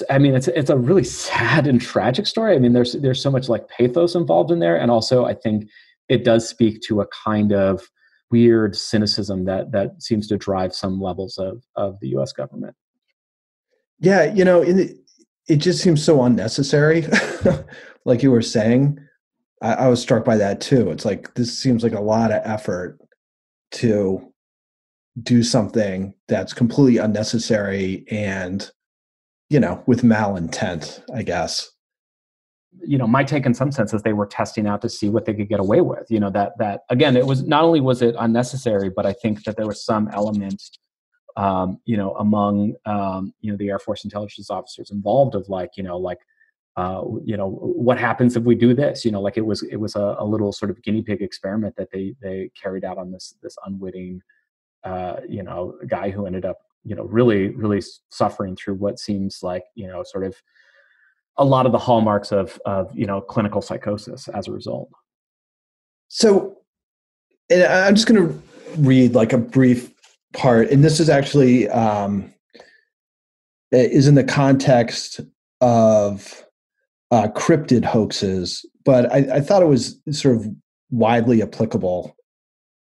I 0.09 0.19
mean, 0.19 0.35
it's 0.35 0.47
it's 0.47 0.69
a 0.69 0.77
really 0.77 1.03
sad 1.25 1.67
and 1.67 1.81
tragic 1.81 2.27
story. 2.27 2.55
I 2.55 2.59
mean, 2.59 2.73
there's 2.73 2.93
there's 2.93 3.21
so 3.21 3.31
much 3.31 3.49
like 3.49 3.67
pathos 3.67 4.15
involved 4.15 4.51
in 4.51 4.59
there, 4.59 4.79
and 4.79 4.91
also 4.91 5.25
I 5.25 5.33
think 5.33 5.69
it 6.11 6.25
does 6.25 6.47
speak 6.47 6.81
to 6.81 6.99
a 6.99 7.07
kind 7.07 7.53
of 7.53 7.89
weird 8.31 8.75
cynicism 8.75 9.45
that 9.45 9.71
that 9.71 10.03
seems 10.03 10.27
to 10.27 10.37
drive 10.37 10.75
some 10.75 10.99
levels 11.01 11.37
of 11.37 11.63
of 11.77 11.97
the 12.01 12.09
U.S. 12.09 12.33
government. 12.33 12.75
Yeah, 13.99 14.25
you 14.25 14.43
know, 14.43 14.61
it, 14.61 14.97
it 15.47 15.57
just 15.57 15.81
seems 15.81 16.03
so 16.03 16.23
unnecessary. 16.23 17.05
like 18.05 18.23
you 18.23 18.31
were 18.31 18.41
saying, 18.41 18.99
I, 19.61 19.73
I 19.73 19.87
was 19.87 20.01
struck 20.01 20.25
by 20.25 20.35
that 20.37 20.59
too. 20.59 20.91
It's 20.91 21.05
like 21.05 21.33
this 21.35 21.57
seems 21.57 21.81
like 21.81 21.93
a 21.93 22.01
lot 22.01 22.31
of 22.31 22.41
effort 22.43 22.99
to 23.73 24.33
do 25.23 25.43
something 25.43 26.13
that's 26.27 26.53
completely 26.53 26.97
unnecessary 26.97 28.05
and 28.09 28.71
you 29.49 29.59
know 29.59 29.83
with 29.85 30.03
malintent 30.03 31.03
i 31.13 31.21
guess 31.21 31.69
you 32.79 32.97
know 32.97 33.07
my 33.07 33.23
take 33.23 33.45
in 33.45 33.53
some 33.53 33.71
sense 33.71 33.93
is 33.93 34.01
they 34.01 34.13
were 34.13 34.25
testing 34.25 34.65
out 34.65 34.81
to 34.81 34.89
see 34.89 35.09
what 35.09 35.25
they 35.25 35.33
could 35.33 35.49
get 35.49 35.59
away 35.59 35.81
with 35.81 36.05
you 36.09 36.19
know 36.19 36.29
that 36.29 36.57
that 36.57 36.81
again 36.89 37.17
it 37.17 37.25
was 37.25 37.43
not 37.43 37.63
only 37.63 37.81
was 37.81 38.01
it 38.01 38.15
unnecessary 38.19 38.89
but 38.89 39.05
i 39.05 39.11
think 39.11 39.43
that 39.43 39.57
there 39.57 39.67
was 39.67 39.83
some 39.83 40.09
element 40.13 40.61
um, 41.37 41.79
you 41.85 41.97
know 41.97 42.15
among 42.15 42.75
um, 42.85 43.33
you 43.41 43.51
know 43.51 43.57
the 43.57 43.69
air 43.69 43.79
force 43.79 44.03
intelligence 44.03 44.49
officers 44.49 44.91
involved 44.91 45.35
of 45.35 45.47
like 45.49 45.71
you 45.77 45.83
know 45.83 45.97
like 45.97 46.19
uh, 46.77 47.03
you 47.23 47.35
know 47.35 47.49
what 47.49 47.97
happens 47.97 48.35
if 48.35 48.43
we 48.43 48.55
do 48.55 48.73
this? 48.73 49.03
You 49.03 49.11
know 49.11 49.21
like 49.21 49.37
it 49.37 49.45
was 49.45 49.63
it 49.63 49.77
was 49.77 49.95
a, 49.95 50.15
a 50.19 50.25
little 50.25 50.51
sort 50.51 50.71
of 50.71 50.81
guinea 50.83 51.01
pig 51.01 51.21
experiment 51.21 51.75
that 51.77 51.91
they 51.91 52.15
they 52.21 52.49
carried 52.61 52.85
out 52.85 52.97
on 52.97 53.11
this 53.11 53.35
this 53.41 53.55
unwitting 53.65 54.21
uh, 54.83 55.17
you 55.27 55.43
know 55.43 55.77
guy 55.87 56.09
who 56.09 56.25
ended 56.25 56.45
up 56.45 56.59
you 56.83 56.95
know 56.95 57.03
really 57.03 57.49
really 57.49 57.81
suffering 58.09 58.55
through 58.55 58.75
what 58.75 58.99
seems 58.99 59.39
like 59.43 59.63
you 59.75 59.87
know 59.87 60.03
sort 60.03 60.23
of 60.23 60.35
a 61.37 61.45
lot 61.45 61.65
of 61.65 61.71
the 61.71 61.79
hallmarks 61.79 62.31
of 62.31 62.59
of 62.65 62.95
you 62.95 63.05
know 63.05 63.21
clinical 63.21 63.61
psychosis 63.61 64.27
as 64.29 64.47
a 64.47 64.51
result. 64.51 64.89
So, 66.07 66.57
I'm 67.51 67.95
just 67.95 68.07
going 68.07 68.27
to 68.27 68.43
read 68.77 69.15
like 69.15 69.33
a 69.33 69.37
brief 69.37 69.91
part, 70.33 70.69
and 70.69 70.83
this 70.83 70.99
is 70.99 71.09
actually 71.09 71.69
um, 71.69 72.33
is 73.71 74.07
in 74.07 74.15
the 74.15 74.23
context 74.23 75.21
of 75.61 76.45
uh, 77.11 77.27
cryptid 77.29 77.85
hoaxes, 77.85 78.65
but 78.83 79.11
I, 79.11 79.37
I 79.37 79.41
thought 79.41 79.61
it 79.61 79.67
was 79.67 79.99
sort 80.11 80.35
of 80.37 80.47
widely 80.89 81.41
applicable. 81.41 82.15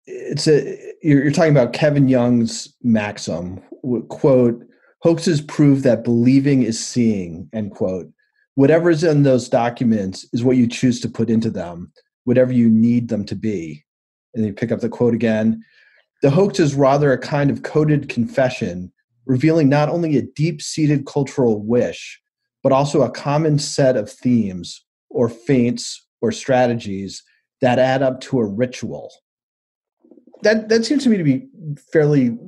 It's 0.07 0.49
a 0.49 0.77
you're, 1.03 1.23
you're 1.23 1.33
talking 1.33 1.53
about 1.53 1.73
Kevin 1.73 2.09
Young's 2.09 2.75
maxim 2.83 3.63
quote 4.09 4.63
hoaxes 5.03 5.41
prove 5.41 5.83
that 5.83 6.05
believing 6.05 6.63
is 6.63 6.85
seeing 6.85 7.49
end 7.53 7.73
quote 7.73 8.11
whatever 8.55 8.91
is 8.91 9.05
in 9.05 9.23
those 9.23 9.49
documents 9.49 10.27
is 10.33 10.45
what 10.45 10.57
you 10.57 10.67
choose 10.67 11.01
to 11.01 11.09
put 11.09 11.31
into 11.31 11.51
them, 11.51 11.93
whatever 12.25 12.53
you 12.53 12.69
need 12.69 13.09
them 13.09 13.25
to 13.27 13.37
be. 13.37 13.85
And 14.35 14.45
you 14.47 14.53
pick 14.53 14.73
up 14.73 14.81
the 14.81 14.89
quote 14.89 15.15
again. 15.15 15.63
The 16.23 16.31
hoax 16.31 16.61
is 16.61 16.75
rather 16.75 17.13
a 17.13 17.19
kind 17.19 17.51
of 17.51 17.63
coded 17.63 18.09
confession, 18.09 18.93
revealing 19.27 19.69
not 19.69 19.89
only 19.89 20.17
a 20.17 20.23
deep 20.23 20.63
seated 20.63 21.07
cultural 21.07 21.63
wish, 21.63 22.21
but 22.63 22.73
also 22.73 23.03
a 23.03 23.11
common 23.11 23.59
set 23.59 23.97
of 23.97 24.11
themes 24.11 24.85
or 25.09 25.29
feints 25.29 26.07
or 26.21 26.31
strategies 26.31 27.23
that 27.61 27.79
add 27.79 28.03
up 28.03 28.21
to 28.21 28.39
a 28.39 28.47
ritual. 28.47 29.11
That, 30.43 30.69
that 30.69 30.85
seems 30.85 31.05
to 31.05 31.11
me 31.11 31.17
to 31.17 31.25
be 31.25 31.49
fairly 31.93 32.39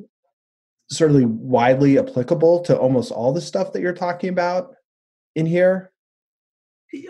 certainly 0.91 1.25
widely 1.25 1.99
applicable 1.99 2.61
to 2.61 2.77
almost 2.77 3.11
all 3.11 3.33
the 3.33 3.41
stuff 3.41 3.73
that 3.73 3.81
you're 3.81 3.95
talking 3.95 4.29
about 4.29 4.75
in 5.35 5.47
here 5.47 5.92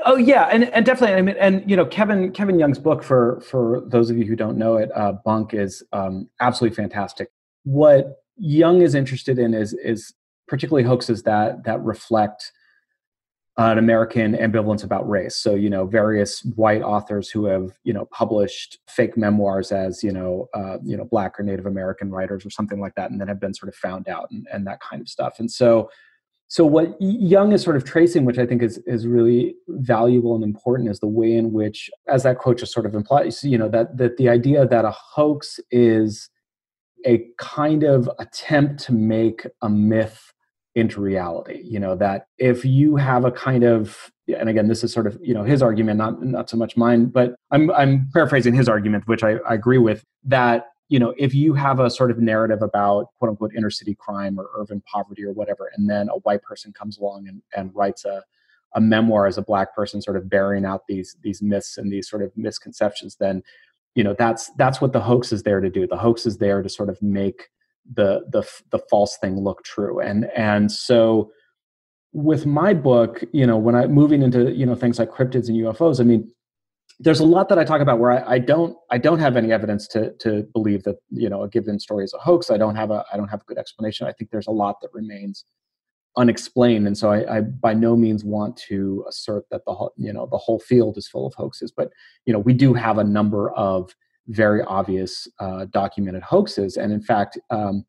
Oh 0.04 0.16
yeah, 0.16 0.48
and, 0.52 0.64
and 0.64 0.86
definitely. 0.86 1.16
I 1.16 1.22
mean, 1.22 1.36
and 1.40 1.68
you 1.68 1.76
know, 1.76 1.84
Kevin 1.84 2.32
Kevin 2.32 2.58
Young's 2.58 2.78
book 2.78 3.02
for 3.02 3.40
for 3.40 3.82
those 3.86 4.10
of 4.10 4.16
you 4.16 4.24
who 4.24 4.36
don't 4.36 4.56
know 4.56 4.76
it, 4.76 4.90
uh, 4.94 5.12
Bunk 5.24 5.54
is 5.54 5.82
um, 5.92 6.28
absolutely 6.40 6.76
fantastic. 6.76 7.28
What 7.64 8.22
Young 8.36 8.82
is 8.82 8.94
interested 8.94 9.38
in 9.38 9.54
is 9.54 9.72
is 9.72 10.14
particularly 10.46 10.86
hoaxes 10.86 11.24
that 11.24 11.64
that 11.64 11.82
reflect 11.82 12.52
an 13.58 13.76
American 13.76 14.34
ambivalence 14.34 14.84
about 14.84 15.08
race. 15.08 15.36
So 15.36 15.54
you 15.54 15.68
know, 15.68 15.84
various 15.84 16.44
white 16.54 16.82
authors 16.82 17.28
who 17.28 17.46
have 17.46 17.72
you 17.82 17.92
know 17.92 18.06
published 18.12 18.78
fake 18.88 19.16
memoirs 19.16 19.72
as 19.72 20.04
you 20.04 20.12
know 20.12 20.48
uh, 20.54 20.78
you 20.84 20.96
know 20.96 21.04
black 21.04 21.40
or 21.40 21.42
Native 21.42 21.66
American 21.66 22.10
writers 22.10 22.46
or 22.46 22.50
something 22.50 22.80
like 22.80 22.94
that, 22.94 23.10
and 23.10 23.20
then 23.20 23.26
have 23.26 23.40
been 23.40 23.54
sort 23.54 23.68
of 23.68 23.74
found 23.74 24.08
out 24.08 24.28
and, 24.30 24.46
and 24.52 24.64
that 24.66 24.78
kind 24.80 25.02
of 25.02 25.08
stuff. 25.08 25.40
And 25.40 25.50
so 25.50 25.90
so 26.52 26.66
what 26.66 26.94
Young 27.00 27.52
is 27.52 27.62
sort 27.62 27.76
of 27.76 27.84
tracing, 27.84 28.26
which 28.26 28.36
I 28.36 28.44
think 28.44 28.62
is 28.62 28.76
is 28.86 29.06
really 29.06 29.54
valuable 29.68 30.34
and 30.34 30.44
important, 30.44 30.90
is 30.90 31.00
the 31.00 31.06
way 31.06 31.32
in 31.32 31.50
which, 31.50 31.88
as 32.08 32.24
that 32.24 32.36
quote 32.36 32.58
just 32.58 32.74
sort 32.74 32.84
of 32.84 32.94
implies, 32.94 33.42
you 33.42 33.56
know, 33.56 33.70
that 33.70 33.96
that 33.96 34.18
the 34.18 34.28
idea 34.28 34.66
that 34.66 34.84
a 34.84 34.90
hoax 34.90 35.58
is 35.70 36.28
a 37.06 37.24
kind 37.38 37.84
of 37.84 38.10
attempt 38.18 38.84
to 38.84 38.92
make 38.92 39.46
a 39.62 39.70
myth 39.70 40.34
into 40.74 41.00
reality. 41.00 41.62
You 41.64 41.80
know, 41.80 41.96
that 41.96 42.26
if 42.36 42.66
you 42.66 42.96
have 42.96 43.24
a 43.24 43.32
kind 43.32 43.64
of 43.64 44.10
and 44.28 44.50
again, 44.50 44.68
this 44.68 44.84
is 44.84 44.92
sort 44.92 45.06
of, 45.06 45.18
you 45.22 45.32
know, 45.32 45.44
his 45.44 45.62
argument, 45.62 45.96
not 45.96 46.22
not 46.22 46.50
so 46.50 46.58
much 46.58 46.76
mine, 46.76 47.06
but 47.06 47.34
I'm 47.50 47.70
I'm 47.70 48.10
paraphrasing 48.12 48.52
his 48.52 48.68
argument, 48.68 49.08
which 49.08 49.24
I, 49.24 49.36
I 49.48 49.54
agree 49.54 49.78
with, 49.78 50.04
that 50.24 50.66
you 50.92 50.98
know, 50.98 51.14
if 51.16 51.34
you 51.34 51.54
have 51.54 51.80
a 51.80 51.88
sort 51.88 52.10
of 52.10 52.18
narrative 52.18 52.60
about 52.60 53.06
quote 53.18 53.30
unquote 53.30 53.54
inner 53.56 53.70
city 53.70 53.94
crime 53.94 54.38
or 54.38 54.50
urban 54.54 54.82
poverty 54.82 55.24
or 55.24 55.32
whatever, 55.32 55.70
and 55.74 55.88
then 55.88 56.10
a 56.10 56.18
white 56.18 56.42
person 56.42 56.70
comes 56.70 56.98
along 56.98 57.26
and, 57.26 57.40
and 57.56 57.74
writes 57.74 58.04
a, 58.04 58.22
a 58.74 58.80
memoir 58.80 59.26
as 59.26 59.38
a 59.38 59.42
black 59.42 59.74
person, 59.74 60.02
sort 60.02 60.18
of 60.18 60.28
bearing 60.28 60.66
out 60.66 60.82
these 60.86 61.16
these 61.22 61.40
myths 61.40 61.78
and 61.78 61.90
these 61.90 62.10
sort 62.10 62.22
of 62.22 62.30
misconceptions, 62.36 63.16
then 63.18 63.42
you 63.94 64.04
know 64.04 64.14
that's 64.18 64.50
that's 64.58 64.82
what 64.82 64.92
the 64.92 65.00
hoax 65.00 65.32
is 65.32 65.44
there 65.44 65.60
to 65.62 65.70
do. 65.70 65.86
The 65.86 65.96
hoax 65.96 66.26
is 66.26 66.36
there 66.36 66.60
to 66.62 66.68
sort 66.68 66.90
of 66.90 67.00
make 67.00 67.48
the 67.90 68.20
the 68.30 68.46
the 68.70 68.80
false 68.90 69.16
thing 69.16 69.40
look 69.40 69.64
true. 69.64 69.98
And 69.98 70.26
and 70.36 70.70
so 70.70 71.32
with 72.12 72.44
my 72.44 72.74
book, 72.74 73.24
you 73.32 73.46
know, 73.46 73.56
when 73.56 73.74
I 73.74 73.86
moving 73.86 74.20
into 74.20 74.52
you 74.52 74.66
know 74.66 74.74
things 74.74 74.98
like 74.98 75.08
cryptids 75.08 75.48
and 75.48 75.56
UFOs, 75.56 76.00
I 76.00 76.04
mean, 76.04 76.30
there's 77.00 77.20
a 77.20 77.24
lot 77.24 77.48
that 77.48 77.58
I 77.58 77.64
talk 77.64 77.80
about 77.80 77.98
where 77.98 78.12
I, 78.12 78.34
I, 78.34 78.38
don't 78.38 78.76
I 78.90 78.98
don't 78.98 79.18
have 79.18 79.36
any 79.36 79.52
evidence 79.52 79.86
to 79.88 80.12
to 80.18 80.44
believe 80.52 80.84
that 80.84 80.96
you 81.10 81.28
know 81.28 81.42
a 81.42 81.48
given 81.48 81.78
story 81.78 82.04
is 82.04 82.14
a 82.14 82.18
hoax. 82.18 82.50
I 82.50 82.56
don't 82.56 82.76
have 82.76 82.90
a 82.90 83.04
I 83.12 83.16
don't 83.16 83.28
have 83.28 83.40
a 83.40 83.44
good 83.44 83.58
explanation. 83.58 84.06
I 84.06 84.12
think 84.12 84.30
there's 84.30 84.46
a 84.46 84.52
lot 84.52 84.76
that 84.82 84.90
remains 84.92 85.44
unexplained, 86.16 86.86
and 86.86 86.96
so 86.96 87.10
I, 87.10 87.38
I 87.38 87.40
by 87.40 87.74
no 87.74 87.96
means 87.96 88.24
want 88.24 88.56
to 88.68 89.04
assert 89.08 89.44
that 89.50 89.62
the 89.66 89.74
whole 89.74 89.92
you 89.96 90.12
know 90.12 90.26
the 90.30 90.38
whole 90.38 90.58
field 90.58 90.96
is 90.96 91.08
full 91.08 91.26
of 91.26 91.34
hoaxes. 91.34 91.72
But 91.72 91.90
you 92.26 92.32
know 92.32 92.38
we 92.38 92.52
do 92.52 92.74
have 92.74 92.98
a 92.98 93.04
number 93.04 93.50
of 93.52 93.94
very 94.28 94.62
obvious 94.62 95.26
uh, 95.40 95.66
documented 95.66 96.22
hoaxes, 96.22 96.76
and 96.76 96.92
in 96.92 97.02
fact, 97.02 97.38
um, 97.50 97.84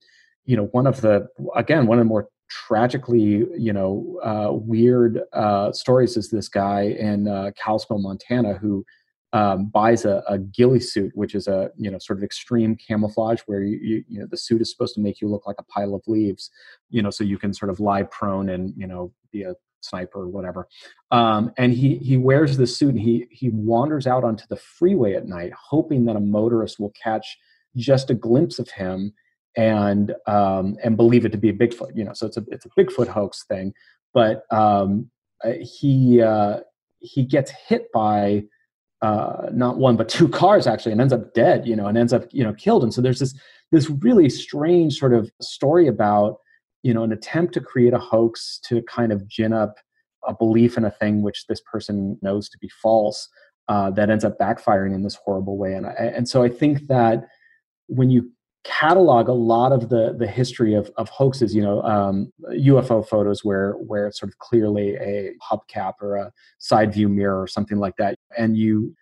you 0.46 0.56
know 0.58 0.66
one 0.68 0.88
of 0.88 1.02
the 1.02 1.28
again 1.56 1.86
one 1.86 2.00
of 2.00 2.06
the 2.06 2.10
more 2.10 2.30
tragically, 2.68 3.46
you 3.58 3.74
know, 3.74 4.20
uh, 4.24 4.54
weird 4.54 5.22
uh, 5.34 5.72
stories 5.72 6.18
is 6.18 6.30
this 6.30 6.48
guy 6.48 6.82
in 7.00 7.28
uh, 7.28 7.52
Kalispell, 7.56 7.98
Montana, 7.98 8.54
who 8.54 8.86
um, 9.34 9.66
buys 9.66 10.06
a, 10.06 10.24
a, 10.30 10.38
ghillie 10.38 10.80
suit, 10.80 11.12
which 11.16 11.34
is 11.34 11.48
a 11.48 11.72
you 11.76 11.89
know 11.89 11.98
sort 11.98 12.20
of 12.20 12.24
extreme 12.24 12.76
camouflage 12.76 13.42
where 13.48 13.63
you, 13.63 13.80
you, 13.82 14.04
you 14.08 14.20
know 14.20 14.28
the 14.30 14.38
suit 14.38 14.62
is 14.62 14.70
supposed 14.70 14.94
to 14.94 15.02
make 15.02 15.20
you 15.22 15.28
look 15.28 15.48
like 15.48 15.56
a 15.58 15.63
pile 15.63 15.96
of 15.96 16.04
leaves, 16.06 16.52
you 16.92 17.02
know, 17.02 17.10
so 17.10 17.24
you 17.24 17.39
can 17.39 17.52
sort 17.52 17.72
of 17.72 17.80
lie 17.80 18.04
prone 18.04 18.50
and 18.50 18.74
you 18.78 18.86
know 18.86 19.12
be 19.32 19.42
a 19.42 19.56
sniper 19.82 20.22
or 20.22 20.28
whatever. 20.28 20.68
Um, 21.10 21.52
and 21.58 21.74
he 21.74 21.98
he 21.98 22.16
wears 22.16 22.58
the 22.58 22.68
suit 22.68 22.92
and 22.92 23.00
he 23.00 23.26
he 23.32 23.50
wanders 23.50 24.06
out 24.06 24.24
onto 24.24 24.46
the 24.50 24.58
freeway 24.58 25.16
at 25.16 25.28
night, 25.28 25.52
hoping 25.54 26.06
that 26.06 26.16
a 26.16 26.20
motorist 26.20 26.80
will 26.80 26.92
catch 26.92 27.38
just 27.76 28.12
a 28.12 28.13
glimpse 28.13 28.60
of 28.60 28.70
him 28.70 29.13
and 29.56 30.13
um, 30.28 30.78
and 30.84 30.98
believe 30.98 31.26
it 31.26 31.32
to 31.32 31.38
be 31.38 31.50
a 31.50 31.54
Bigfoot. 31.54 31.96
You 31.96 32.04
know, 32.04 32.13
so 32.13 32.28
it's 32.28 32.38
a 32.38 32.44
it's 32.48 32.66
a 32.66 32.70
Bigfoot 32.70 33.08
hoax 33.08 33.46
thing. 33.46 33.74
But 34.13 34.44
um, 34.52 35.10
uh, 35.44 35.54
he 35.62 36.22
uh, 36.22 36.60
he 37.00 37.24
gets 37.24 37.52
hit 37.68 37.92
by 37.92 38.44
uh, 39.02 39.50
not 39.52 39.78
one 39.78 39.98
but 39.98 40.10
two 40.10 40.28
cars 40.30 40.68
actually, 40.68 40.92
and 40.92 41.02
ends 41.02 41.13
up 41.13 41.34
dead. 41.34 41.68
You 41.68 41.76
know, 41.76 41.88
and 41.88 41.98
ends 41.98 42.13
up 42.13 42.26
you 42.32 42.44
know 42.44 42.54
killed. 42.54 42.84
And 42.84 42.94
so 42.94 43.02
there's 43.02 43.20
this 43.20 43.38
this 43.72 43.89
really 43.89 44.30
strange 44.30 44.98
sort 44.98 45.13
of 45.13 45.32
story 45.42 45.88
about 45.88 46.38
you 46.84 46.94
know 46.94 47.04
an 47.04 47.12
attempt 47.12 47.54
to 47.56 47.62
create 47.62 47.94
a 47.94 48.00
hoax 48.00 48.60
to 48.66 48.82
kind 48.84 49.12
of 49.12 49.28
gin 49.28 49.54
up 49.54 49.76
a 50.26 50.34
belief 50.34 50.78
in 50.78 50.86
a 50.86 50.92
thing 50.92 51.22
which 51.22 51.48
this 51.48 51.62
person 51.62 52.18
knows 52.22 52.48
to 52.48 52.58
be 52.60 52.70
false 52.82 53.28
uh, 53.68 53.92
that 53.92 54.10
ends 54.10 54.24
up 54.24 54.38
backfiring 54.38 54.94
in 54.94 55.04
this 55.04 55.16
horrible 55.16 55.58
way. 55.58 55.74
And 55.74 55.86
I, 55.86 55.92
and 55.92 56.28
so 56.28 56.44
I 56.44 56.50
think 56.50 56.88
that 56.88 57.28
when 57.88 58.10
you 58.10 58.32
catalog 58.63 59.28
a 59.28 59.34
lot 59.34 59.71
of 59.73 59.89
the 59.89 60.15
the 60.17 60.28
history 60.28 60.73
of, 60.73 60.89
of 60.95 61.10
hoaxes 61.10 61.54
you 61.54 61.62
know 61.62 61.82
um, 61.82 62.32
ufo 62.52 63.06
photos 63.06 63.43
where 63.43 63.73
where 63.73 64.08
it's 64.08 64.19
sort 64.19 64.32
of 64.32 64.38
clearly 64.39 64.95
a 64.95 65.34
hubcap 65.52 65.93
or 66.02 66.15
a 66.15 66.32
side 66.60 66.93
view 66.93 67.10
mirror 67.10 67.41
or 67.41 67.47
something 67.47 67.78
like 67.78 67.95
that. 67.97 68.15
And 68.38 68.58
you 68.58 68.95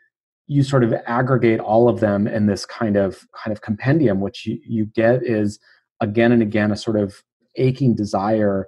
you 0.48 0.64
sort 0.64 0.84
of 0.84 0.94
aggregate 1.06 1.60
all 1.60 1.88
of 1.88 2.00
them 2.00 2.28
in 2.28 2.48
this 2.48 2.66
kind 2.66 2.98
of 2.98 3.26
kind 3.36 3.56
of 3.56 3.62
compendium. 3.62 4.20
Which 4.20 4.46
you, 4.46 4.60
you 4.66 4.86
get 4.86 5.24
is 5.24 5.60
again 6.00 6.32
and 6.32 6.42
again 6.42 6.72
a 6.72 6.76
sort 6.76 6.98
of 6.98 7.22
aching 7.56 7.96
desire 7.96 8.68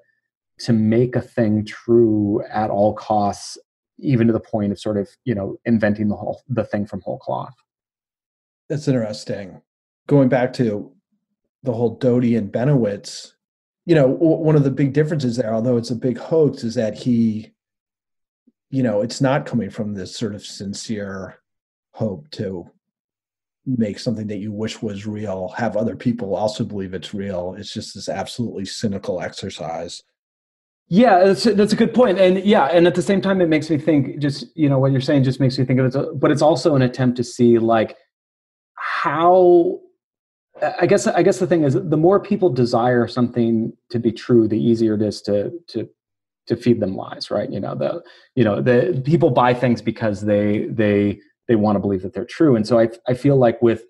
to 0.59 0.73
make 0.73 1.15
a 1.15 1.21
thing 1.21 1.65
true 1.65 2.43
at 2.51 2.69
all 2.69 2.93
costs 2.93 3.57
even 3.99 4.27
to 4.27 4.33
the 4.33 4.39
point 4.39 4.71
of 4.71 4.79
sort 4.79 4.97
of 4.97 5.09
you 5.25 5.33
know 5.33 5.57
inventing 5.65 6.09
the 6.09 6.15
whole 6.15 6.43
the 6.47 6.63
thing 6.63 6.85
from 6.85 7.01
whole 7.01 7.17
cloth. 7.17 7.55
That's 8.69 8.87
interesting 8.87 9.61
going 10.07 10.29
back 10.29 10.53
to 10.53 10.91
the 11.63 11.73
whole 11.73 11.95
Doty 11.95 12.35
and 12.35 12.51
Bennewitz, 12.51 13.33
you 13.85 13.95
know, 13.95 14.07
one 14.07 14.55
of 14.55 14.63
the 14.63 14.71
big 14.71 14.93
differences 14.93 15.35
there, 15.35 15.53
although 15.53 15.77
it's 15.77 15.91
a 15.91 15.95
big 15.95 16.17
hoax, 16.17 16.63
is 16.63 16.75
that 16.75 16.95
he, 16.95 17.51
you 18.69 18.83
know, 18.83 19.01
it's 19.01 19.21
not 19.21 19.45
coming 19.45 19.69
from 19.69 19.93
this 19.93 20.15
sort 20.15 20.35
of 20.35 20.45
sincere 20.45 21.39
hope 21.91 22.29
to 22.31 22.69
make 23.65 23.99
something 23.99 24.27
that 24.27 24.37
you 24.37 24.51
wish 24.51 24.81
was 24.81 25.05
real, 25.05 25.49
have 25.57 25.77
other 25.77 25.95
people 25.95 26.35
also 26.35 26.63
believe 26.63 26.93
it's 26.93 27.13
real. 27.13 27.55
It's 27.57 27.73
just 27.73 27.93
this 27.95 28.09
absolutely 28.09 28.65
cynical 28.65 29.21
exercise. 29.21 30.01
Yeah, 30.89 31.23
that's 31.23 31.45
that's 31.45 31.73
a 31.73 31.77
good 31.77 31.93
point, 31.93 32.19
and 32.19 32.43
yeah, 32.43 32.65
and 32.65 32.85
at 32.85 32.93
the 32.93 33.01
same 33.01 33.21
time, 33.21 33.41
it 33.41 33.47
makes 33.47 33.69
me 33.69 33.77
think. 33.77 34.19
Just 34.19 34.45
you 34.55 34.67
know, 34.67 34.79
what 34.79 34.91
you're 34.91 35.01
saying 35.01 35.23
just 35.23 35.39
makes 35.39 35.57
me 35.57 35.63
think 35.65 35.79
of 35.79 35.95
it, 35.95 36.19
but 36.19 36.29
it's 36.29 36.41
also 36.41 36.75
an 36.75 36.81
attempt 36.81 37.15
to 37.17 37.23
see 37.23 37.57
like 37.57 37.95
how 38.75 39.79
I 40.61 40.85
guess 40.85 41.07
I 41.07 41.23
guess 41.23 41.39
the 41.39 41.47
thing 41.47 41.63
is 41.63 41.73
the 41.73 41.97
more 41.97 42.19
people 42.19 42.49
desire 42.49 43.07
something 43.07 43.73
to 43.89 43.99
be 43.99 44.11
true, 44.11 44.47
the 44.47 44.61
easier 44.61 44.93
it 44.93 45.01
is 45.01 45.21
to 45.23 45.51
to 45.69 45.89
to 46.47 46.55
feed 46.55 46.79
them 46.79 46.95
lies, 46.95 47.31
right? 47.31 47.49
You 47.49 47.59
know, 47.59 47.75
the 47.75 48.03
you 48.35 48.43
know, 48.43 48.61
the 48.61 49.01
people 49.03 49.31
buy 49.31 49.53
things 49.53 49.81
because 49.81 50.21
they 50.21 50.65
they 50.65 51.19
they 51.47 51.55
want 51.55 51.75
to 51.75 51.79
believe 51.79 52.01
that 52.03 52.13
they're 52.13 52.25
true. 52.25 52.55
And 52.55 52.67
so 52.67 52.79
I 52.79 52.89
I 53.07 53.13
feel 53.13 53.37
like 53.37 53.61
with 53.61 53.83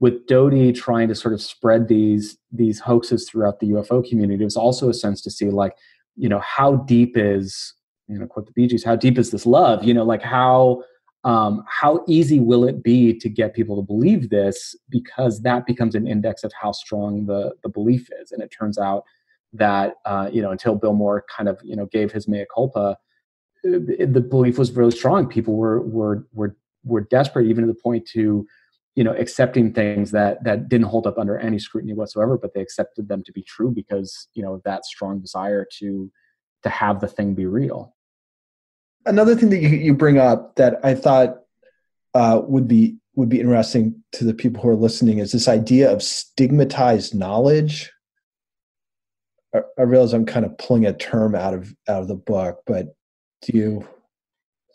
with 0.00 0.26
Doty 0.26 0.72
trying 0.72 1.08
to 1.08 1.14
sort 1.14 1.34
of 1.34 1.42
spread 1.42 1.88
these 1.88 2.36
these 2.52 2.80
hoaxes 2.80 3.28
throughout 3.28 3.60
the 3.60 3.70
UFO 3.70 4.06
community, 4.08 4.42
it 4.42 4.44
was 4.44 4.56
also 4.56 4.88
a 4.88 4.94
sense 4.94 5.20
to 5.22 5.30
see 5.30 5.50
like, 5.50 5.76
you 6.16 6.28
know, 6.28 6.40
how 6.40 6.76
deep 6.76 7.16
is, 7.16 7.74
you 8.08 8.18
know, 8.18 8.26
quote 8.26 8.46
the 8.46 8.52
Bee 8.52 8.66
Gees, 8.66 8.84
how 8.84 8.96
deep 8.96 9.18
is 9.18 9.30
this 9.30 9.46
love? 9.46 9.84
You 9.84 9.94
know, 9.94 10.04
like 10.04 10.22
how 10.22 10.82
um, 11.26 11.64
how 11.68 12.04
easy 12.06 12.40
will 12.40 12.64
it 12.64 12.82
be 12.82 13.12
to 13.18 13.28
get 13.28 13.52
people 13.52 13.76
to 13.76 13.82
believe 13.82 14.30
this? 14.30 14.74
Because 14.88 15.42
that 15.42 15.66
becomes 15.66 15.94
an 15.94 16.06
index 16.06 16.44
of 16.44 16.52
how 16.58 16.72
strong 16.72 17.26
the, 17.26 17.52
the 17.62 17.68
belief 17.68 18.08
is. 18.22 18.32
And 18.32 18.42
it 18.42 18.54
turns 18.56 18.78
out 18.78 19.04
that 19.52 19.94
uh, 20.04 20.30
you 20.32 20.42
know 20.42 20.50
until 20.50 20.74
bill 20.74 20.92
moore 20.92 21.24
kind 21.34 21.48
of 21.48 21.58
you 21.62 21.76
know 21.76 21.86
gave 21.86 22.12
his 22.12 22.28
mea 22.28 22.44
culpa 22.52 22.96
the 23.62 24.20
belief 24.28 24.58
was 24.58 24.72
really 24.72 24.90
strong. 24.90 25.26
People 25.26 25.56
were 25.56 25.82
were 25.82 26.26
were 26.32 26.56
were 26.84 27.00
desperate 27.02 27.46
even 27.46 27.66
to 27.66 27.72
the 27.72 27.78
point 27.78 28.06
to 28.06 28.46
you 28.94 29.04
know 29.04 29.12
accepting 29.12 29.72
things 29.72 30.10
that 30.12 30.42
that 30.44 30.68
didn't 30.68 30.86
hold 30.86 31.06
up 31.06 31.18
under 31.18 31.38
any 31.38 31.58
scrutiny 31.58 31.92
whatsoever 31.92 32.38
but 32.38 32.54
they 32.54 32.60
accepted 32.60 33.08
them 33.08 33.22
to 33.24 33.32
be 33.32 33.42
true 33.42 33.70
because 33.70 34.28
you 34.34 34.42
know 34.42 34.60
that 34.64 34.84
strong 34.84 35.20
desire 35.20 35.66
to 35.78 36.10
to 36.62 36.68
have 36.68 37.00
the 37.00 37.08
thing 37.08 37.34
be 37.34 37.46
real 37.46 37.95
another 39.06 39.34
thing 39.34 39.50
that 39.50 39.58
you, 39.58 39.68
you 39.68 39.94
bring 39.94 40.18
up 40.18 40.56
that 40.56 40.84
I 40.84 40.94
thought 40.94 41.38
uh, 42.14 42.40
would 42.44 42.68
be 42.68 42.96
would 43.14 43.28
be 43.28 43.40
interesting 43.40 44.02
to 44.12 44.24
the 44.24 44.34
people 44.34 44.62
who 44.62 44.68
are 44.68 44.76
listening 44.76 45.18
is 45.18 45.32
this 45.32 45.48
idea 45.48 45.90
of 45.90 46.02
stigmatized 46.02 47.14
knowledge. 47.14 47.90
I, 49.54 49.60
I 49.78 49.82
realize 49.82 50.12
I'm 50.12 50.26
kind 50.26 50.44
of 50.44 50.56
pulling 50.58 50.84
a 50.84 50.92
term 50.92 51.34
out 51.34 51.54
of 51.54 51.74
out 51.88 52.02
of 52.02 52.08
the 52.08 52.14
book, 52.14 52.62
but 52.66 52.94
do 53.42 53.56
you? 53.56 53.88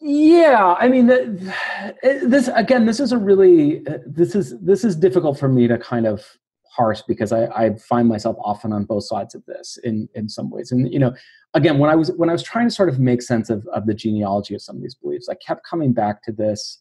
Yeah, 0.03 0.75
I 0.79 0.87
mean, 0.87 1.05
this 1.05 2.49
again, 2.55 2.85
this 2.87 2.99
is 2.99 3.11
a 3.11 3.17
really 3.17 3.85
this 4.07 4.33
is 4.33 4.59
this 4.59 4.83
is 4.83 4.95
difficult 4.95 5.39
for 5.39 5.47
me 5.47 5.67
to 5.67 5.77
kind 5.77 6.07
of 6.07 6.25
harsh 6.71 7.01
because 7.07 7.31
I, 7.31 7.45
I 7.47 7.75
find 7.75 8.07
myself 8.07 8.37
often 8.43 8.71
on 8.71 8.85
both 8.85 9.03
sides 9.03 9.35
of 9.35 9.45
this 9.45 9.77
in 9.83 10.07
in 10.15 10.29
some 10.29 10.49
ways. 10.49 10.71
And 10.71 10.91
you 10.91 10.99
know, 10.99 11.13
again, 11.53 11.77
when 11.77 11.89
I 11.89 11.95
was 11.95 12.11
when 12.15 12.29
I 12.29 12.33
was 12.33 12.43
trying 12.43 12.67
to 12.67 12.73
sort 12.73 12.89
of 12.89 12.99
make 12.99 13.21
sense 13.21 13.49
of 13.49 13.67
of 13.73 13.85
the 13.85 13.93
genealogy 13.93 14.55
of 14.55 14.61
some 14.61 14.77
of 14.77 14.81
these 14.81 14.95
beliefs, 14.95 15.29
I 15.29 15.35
kept 15.35 15.65
coming 15.65 15.93
back 15.93 16.23
to 16.23 16.31
this 16.31 16.79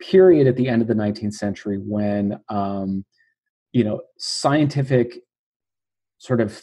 period 0.00 0.46
at 0.46 0.56
the 0.56 0.68
end 0.68 0.82
of 0.82 0.88
the 0.88 0.94
19th 0.94 1.34
century 1.34 1.78
when 1.78 2.38
um, 2.48 3.04
you 3.72 3.82
know 3.82 4.02
scientific 4.18 5.20
sort 6.18 6.40
of 6.40 6.60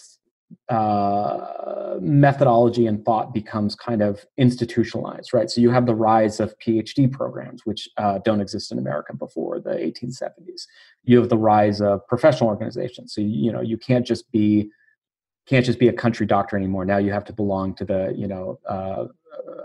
uh, 0.69 1.95
methodology 1.99 2.87
and 2.87 3.03
thought 3.05 3.33
becomes 3.33 3.75
kind 3.75 4.01
of 4.01 4.25
institutionalized, 4.37 5.33
right? 5.33 5.49
So 5.49 5.61
you 5.61 5.69
have 5.71 5.85
the 5.85 5.95
rise 5.95 6.39
of 6.39 6.55
PhD 6.59 7.11
programs, 7.11 7.65
which 7.65 7.89
uh, 7.97 8.19
don't 8.23 8.41
exist 8.41 8.71
in 8.71 8.77
America 8.77 9.15
before 9.15 9.59
the 9.59 9.71
1870s. 9.71 10.67
You 11.03 11.17
have 11.19 11.29
the 11.29 11.37
rise 11.37 11.81
of 11.81 12.05
professional 12.07 12.49
organizations. 12.49 13.13
So 13.13 13.21
you 13.21 13.51
know 13.51 13.61
you 13.61 13.77
can't 13.77 14.05
just 14.05 14.31
be 14.31 14.69
can't 15.47 15.65
just 15.65 15.79
be 15.79 15.87
a 15.87 15.93
country 15.93 16.25
doctor 16.25 16.55
anymore. 16.55 16.85
Now 16.85 16.97
you 16.97 17.11
have 17.11 17.25
to 17.25 17.33
belong 17.33 17.75
to 17.75 17.85
the 17.85 18.13
you 18.15 18.27
know 18.27 18.59
uh, 18.67 19.05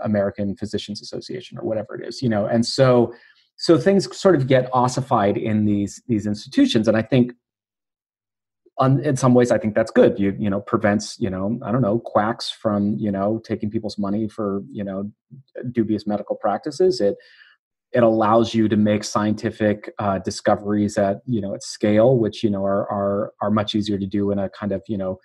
American 0.03 0.55
Physicians 0.55 1.01
Association 1.01 1.57
or 1.57 1.65
whatever 1.65 1.95
it 1.95 2.07
is. 2.07 2.21
You 2.21 2.29
know, 2.29 2.45
and 2.45 2.65
so 2.65 3.13
so 3.57 3.77
things 3.77 4.15
sort 4.15 4.35
of 4.35 4.47
get 4.47 4.69
ossified 4.73 5.37
in 5.37 5.65
these 5.65 6.01
these 6.07 6.27
institutions, 6.27 6.87
and 6.87 6.97
I 6.97 7.01
think 7.01 7.33
on, 8.79 8.99
in 9.03 9.15
some 9.17 9.33
ways, 9.33 9.51
I 9.51 9.57
think 9.57 9.73
that's 9.73 9.91
good. 9.91 10.19
You 10.19 10.35
you 10.39 10.49
know 10.49 10.61
prevents 10.61 11.19
you 11.19 11.29
know 11.29 11.59
I 11.63 11.71
don't 11.71 11.81
know 11.81 11.99
quacks 11.99 12.49
from 12.49 12.95
you 12.97 13.11
know 13.11 13.41
taking 13.45 13.69
people's 13.69 13.97
money 13.97 14.27
for 14.27 14.63
you 14.71 14.83
know 14.83 15.11
dubious 15.71 16.05
medical 16.05 16.35
practices. 16.35 17.01
It 17.01 17.15
it 17.93 18.03
allows 18.03 18.53
you 18.53 18.67
to 18.67 18.75
make 18.75 19.03
scientific 19.03 19.93
uh, 19.97 20.19
discoveries 20.19 20.97
at 20.97 21.21
you 21.25 21.41
know 21.41 21.53
at 21.55 21.63
scale, 21.63 22.17
which 22.17 22.43
you 22.43 22.49
know 22.49 22.63
are 22.63 22.89
are 22.91 23.33
are 23.41 23.51
much 23.51 23.73
easier 23.73 23.97
to 23.97 24.05
do 24.05 24.31
in 24.31 24.39
a 24.39 24.49
kind 24.49 24.71
of 24.71 24.83
you 24.87 24.97
know 24.97 25.19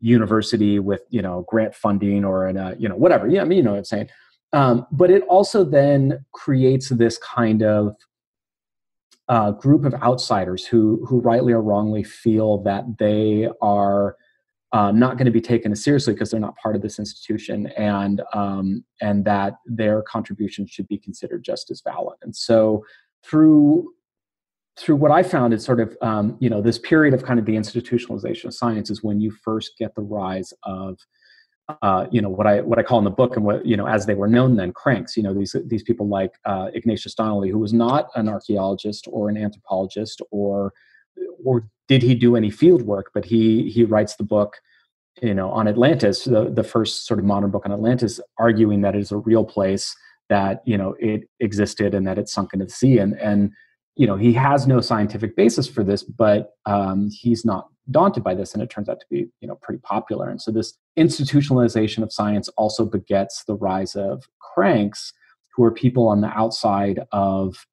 university 0.00 0.78
with 0.78 1.02
you 1.10 1.22
know 1.22 1.44
grant 1.48 1.74
funding 1.74 2.24
or 2.24 2.48
in 2.48 2.56
a 2.56 2.74
you 2.78 2.88
know 2.88 2.96
whatever. 2.96 3.28
Yeah, 3.28 3.42
I 3.42 3.44
mean 3.44 3.58
you 3.58 3.64
know 3.64 3.72
what 3.72 3.78
I'm 3.78 3.84
saying. 3.84 4.08
Um, 4.52 4.86
but 4.90 5.10
it 5.10 5.22
also 5.24 5.62
then 5.62 6.24
creates 6.32 6.88
this 6.88 7.18
kind 7.18 7.62
of 7.62 7.94
uh, 9.28 9.50
group 9.52 9.84
of 9.84 9.94
outsiders 9.94 10.66
who 10.66 11.04
who 11.06 11.20
rightly 11.20 11.52
or 11.52 11.62
wrongly 11.62 12.02
feel 12.02 12.58
that 12.62 12.84
they 12.98 13.48
are 13.60 14.16
uh, 14.72 14.90
not 14.90 15.16
going 15.16 15.26
to 15.26 15.30
be 15.32 15.40
taken 15.40 15.72
as 15.72 15.82
seriously 15.82 16.12
because 16.12 16.30
they're 16.30 16.40
not 16.40 16.56
part 16.56 16.76
of 16.76 16.82
this 16.82 16.98
institution 16.98 17.66
and 17.76 18.22
um, 18.34 18.84
and 19.00 19.24
that 19.24 19.54
their 19.66 20.02
contribution 20.02 20.66
should 20.66 20.88
be 20.88 20.98
considered 20.98 21.42
just 21.42 21.70
as 21.70 21.80
valid. 21.80 22.18
And 22.22 22.34
so 22.34 22.84
through 23.24 23.92
through 24.78 24.94
what 24.94 25.10
i 25.10 25.24
found 25.24 25.52
is 25.52 25.64
sort 25.64 25.80
of 25.80 25.96
um, 26.02 26.36
you 26.40 26.48
know 26.48 26.62
this 26.62 26.78
period 26.78 27.12
of 27.12 27.24
kind 27.24 27.40
of 27.40 27.46
the 27.46 27.56
institutionalization 27.56 28.44
of 28.44 28.54
science 28.54 28.90
is 28.90 29.02
when 29.02 29.20
you 29.20 29.30
first 29.30 29.72
get 29.76 29.94
the 29.94 30.02
rise 30.02 30.52
of 30.62 30.98
uh, 31.82 32.06
you 32.10 32.20
know 32.20 32.28
what 32.28 32.46
I 32.46 32.60
what 32.60 32.78
I 32.78 32.82
call 32.82 32.98
in 32.98 33.04
the 33.04 33.10
book 33.10 33.36
and 33.36 33.44
what 33.44 33.64
you 33.66 33.76
know 33.76 33.86
as 33.86 34.06
they 34.06 34.14
were 34.14 34.28
known 34.28 34.56
then 34.56 34.72
cranks 34.72 35.16
you 35.16 35.22
know 35.22 35.34
these 35.34 35.54
these 35.66 35.82
people 35.82 36.08
like 36.08 36.32
uh, 36.44 36.68
Ignatius 36.74 37.14
Donnelly 37.14 37.50
who 37.50 37.58
was 37.58 37.72
not 37.72 38.08
an 38.14 38.28
archaeologist 38.28 39.06
or 39.10 39.28
an 39.28 39.36
anthropologist 39.36 40.22
or 40.30 40.72
or 41.44 41.68
did 41.86 42.02
he 42.02 42.14
do 42.14 42.36
any 42.36 42.50
field 42.50 42.82
work 42.82 43.10
but 43.12 43.24
he 43.24 43.70
he 43.70 43.84
writes 43.84 44.16
the 44.16 44.24
book 44.24 44.56
you 45.20 45.34
know 45.34 45.50
on 45.50 45.68
Atlantis 45.68 46.24
the 46.24 46.50
the 46.50 46.64
first 46.64 47.06
sort 47.06 47.20
of 47.20 47.26
modern 47.26 47.50
book 47.50 47.66
on 47.66 47.72
Atlantis 47.72 48.18
arguing 48.38 48.80
that 48.80 48.94
it 48.94 49.00
is 49.00 49.12
a 49.12 49.18
real 49.18 49.44
place 49.44 49.94
that 50.28 50.62
you 50.64 50.78
know 50.78 50.94
it 50.98 51.28
existed 51.40 51.94
and 51.94 52.06
that 52.06 52.18
it 52.18 52.28
sunk 52.28 52.52
into 52.52 52.66
the 52.66 52.70
sea. 52.70 52.98
And 52.98 53.18
and 53.20 53.52
you 53.96 54.06
know 54.06 54.16
he 54.16 54.32
has 54.34 54.66
no 54.66 54.80
scientific 54.80 55.36
basis 55.36 55.68
for 55.68 55.82
this 55.82 56.02
but 56.02 56.52
um, 56.66 57.10
he's 57.12 57.44
not 57.44 57.68
daunted 57.90 58.22
by 58.22 58.34
this 58.34 58.52
and 58.52 58.62
it 58.62 58.70
turns 58.70 58.88
out 58.88 59.00
to 59.00 59.06
be 59.10 59.26
you 59.40 59.48
know 59.48 59.56
pretty 59.56 59.80
popular. 59.80 60.28
And 60.28 60.40
so 60.40 60.50
this 60.50 60.74
institutionalization 60.98 62.02
of 62.02 62.12
science 62.12 62.48
also 62.56 62.84
begets 62.84 63.44
the 63.44 63.54
rise 63.54 63.94
of 63.94 64.24
cranks 64.40 65.12
who 65.54 65.64
are 65.64 65.70
people 65.70 66.08
on 66.08 66.20
the 66.20 66.28
outside 66.28 67.00
of 67.12 67.66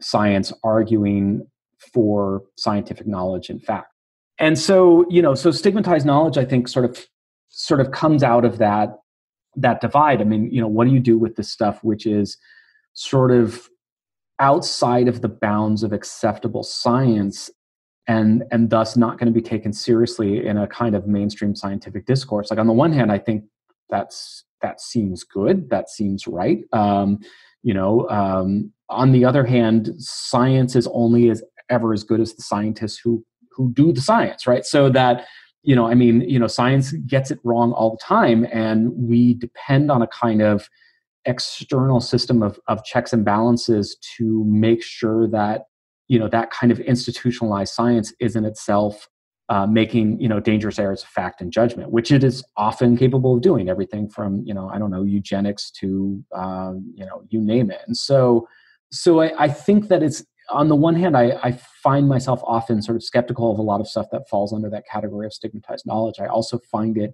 science 0.00 0.52
arguing 0.62 1.46
for 1.92 2.42
scientific 2.56 3.06
knowledge 3.06 3.50
and 3.50 3.62
fact. 3.62 3.92
And 4.38 4.58
so 4.58 5.06
you 5.08 5.22
know 5.22 5.34
so 5.34 5.50
stigmatized 5.50 6.06
knowledge 6.06 6.36
i 6.38 6.44
think 6.44 6.68
sort 6.68 6.84
of 6.84 7.06
sort 7.48 7.80
of 7.80 7.92
comes 7.92 8.22
out 8.22 8.44
of 8.44 8.58
that 8.58 8.98
that 9.56 9.80
divide. 9.80 10.20
I 10.20 10.24
mean 10.24 10.50
you 10.50 10.60
know 10.60 10.68
what 10.68 10.86
do 10.86 10.92
you 10.92 11.00
do 11.00 11.16
with 11.16 11.36
this 11.36 11.50
stuff 11.50 11.82
which 11.82 12.06
is 12.06 12.36
sort 12.94 13.30
of 13.30 13.68
outside 14.40 15.08
of 15.08 15.20
the 15.20 15.28
bounds 15.28 15.82
of 15.82 15.92
acceptable 15.92 16.62
science 16.64 17.50
and 18.06 18.44
and 18.50 18.70
thus 18.70 18.96
not 18.96 19.18
going 19.18 19.32
to 19.32 19.40
be 19.40 19.46
taken 19.46 19.72
seriously 19.72 20.46
in 20.46 20.58
a 20.58 20.66
kind 20.66 20.94
of 20.94 21.06
mainstream 21.06 21.54
scientific 21.54 22.06
discourse. 22.06 22.50
Like 22.50 22.58
on 22.58 22.66
the 22.66 22.72
one 22.72 22.92
hand 22.92 23.10
i 23.10 23.18
think 23.18 23.44
that's 23.90 24.44
that 24.62 24.80
seems 24.80 25.24
good 25.24 25.70
that 25.70 25.90
seems 25.90 26.26
right. 26.26 26.64
Um, 26.72 27.18
you 27.62 27.74
know 27.74 28.08
um, 28.10 28.72
on 28.88 29.12
the 29.12 29.24
other 29.24 29.44
hand 29.44 29.90
science 29.98 30.76
is 30.76 30.88
only 30.92 31.30
as 31.30 31.42
ever 31.70 31.92
as 31.92 32.04
good 32.04 32.20
as 32.20 32.34
the 32.34 32.42
scientists 32.42 32.98
who 32.98 33.24
who 33.52 33.72
do 33.72 33.92
the 33.92 34.00
science 34.00 34.46
right? 34.46 34.64
So 34.64 34.90
that 34.90 35.26
you 35.62 35.74
know 35.74 35.86
i 35.86 35.94
mean 35.94 36.20
you 36.22 36.38
know 36.38 36.46
science 36.46 36.92
gets 37.06 37.30
it 37.30 37.38
wrong 37.42 37.72
all 37.72 37.92
the 37.92 38.04
time 38.04 38.46
and 38.52 38.92
we 38.92 39.32
depend 39.34 39.90
on 39.90 40.02
a 40.02 40.06
kind 40.08 40.42
of 40.42 40.68
external 41.24 42.00
system 42.00 42.42
of, 42.42 42.60
of 42.68 42.84
checks 42.84 43.12
and 43.12 43.24
balances 43.24 43.96
to 44.16 44.44
make 44.46 44.82
sure 44.82 45.26
that 45.28 45.62
you 46.08 46.18
know 46.18 46.28
that 46.28 46.50
kind 46.50 46.70
of 46.70 46.80
institutionalized 46.80 47.74
science 47.74 48.12
is 48.20 48.36
in 48.36 48.44
itself 48.44 49.08
uh, 49.48 49.66
making 49.66 50.20
you 50.20 50.28
know 50.28 50.40
dangerous 50.40 50.78
errors 50.78 51.02
of 51.02 51.08
fact 51.08 51.40
and 51.40 51.52
judgment, 51.52 51.90
which 51.90 52.10
it 52.10 52.24
is 52.24 52.42
often 52.56 52.96
capable 52.96 53.34
of 53.34 53.42
doing. 53.42 53.68
Everything 53.68 54.08
from 54.08 54.42
you 54.44 54.54
know 54.54 54.70
I 54.72 54.78
don't 54.78 54.90
know 54.90 55.02
eugenics 55.02 55.70
to 55.72 56.22
um, 56.34 56.92
you 56.94 57.04
know 57.04 57.22
you 57.28 57.40
name 57.40 57.70
it. 57.70 57.80
And 57.86 57.96
so 57.96 58.48
so 58.90 59.20
I, 59.20 59.44
I 59.44 59.48
think 59.48 59.88
that 59.88 60.02
it's 60.02 60.24
on 60.50 60.68
the 60.68 60.76
one 60.76 60.94
hand 60.94 61.16
I, 61.16 61.38
I 61.42 61.52
find 61.82 62.08
myself 62.08 62.40
often 62.44 62.82
sort 62.82 62.96
of 62.96 63.02
skeptical 63.02 63.50
of 63.50 63.58
a 63.58 63.62
lot 63.62 63.80
of 63.80 63.88
stuff 63.88 64.06
that 64.12 64.28
falls 64.28 64.52
under 64.52 64.70
that 64.70 64.86
category 64.86 65.26
of 65.26 65.32
stigmatized 65.32 65.86
knowledge. 65.86 66.20
I 66.20 66.26
also 66.26 66.58
find 66.70 66.96
it 66.98 67.12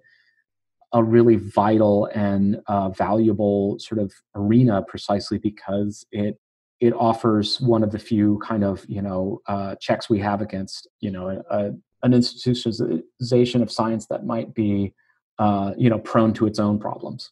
a 0.93 1.03
really 1.03 1.37
vital 1.37 2.09
and 2.13 2.61
uh, 2.67 2.89
valuable 2.89 3.77
sort 3.79 3.99
of 3.99 4.11
arena 4.35 4.83
precisely 4.85 5.37
because 5.37 6.05
it 6.11 6.37
it 6.81 6.93
offers 6.93 7.61
one 7.61 7.83
of 7.83 7.91
the 7.91 7.99
few 7.99 8.39
kind 8.39 8.63
of 8.63 8.83
you 8.89 9.01
know 9.01 9.39
uh, 9.47 9.75
checks 9.75 10.09
we 10.09 10.19
have 10.19 10.41
against 10.41 10.87
you 10.99 11.11
know 11.11 11.41
a, 11.49 11.67
an 12.03 12.11
institutionalization 12.11 13.61
of 13.61 13.71
science 13.71 14.07
that 14.07 14.25
might 14.25 14.53
be 14.53 14.93
uh, 15.39 15.73
you 15.77 15.89
know 15.89 15.99
prone 15.99 16.33
to 16.33 16.47
its 16.47 16.59
own 16.59 16.79
problems. 16.79 17.31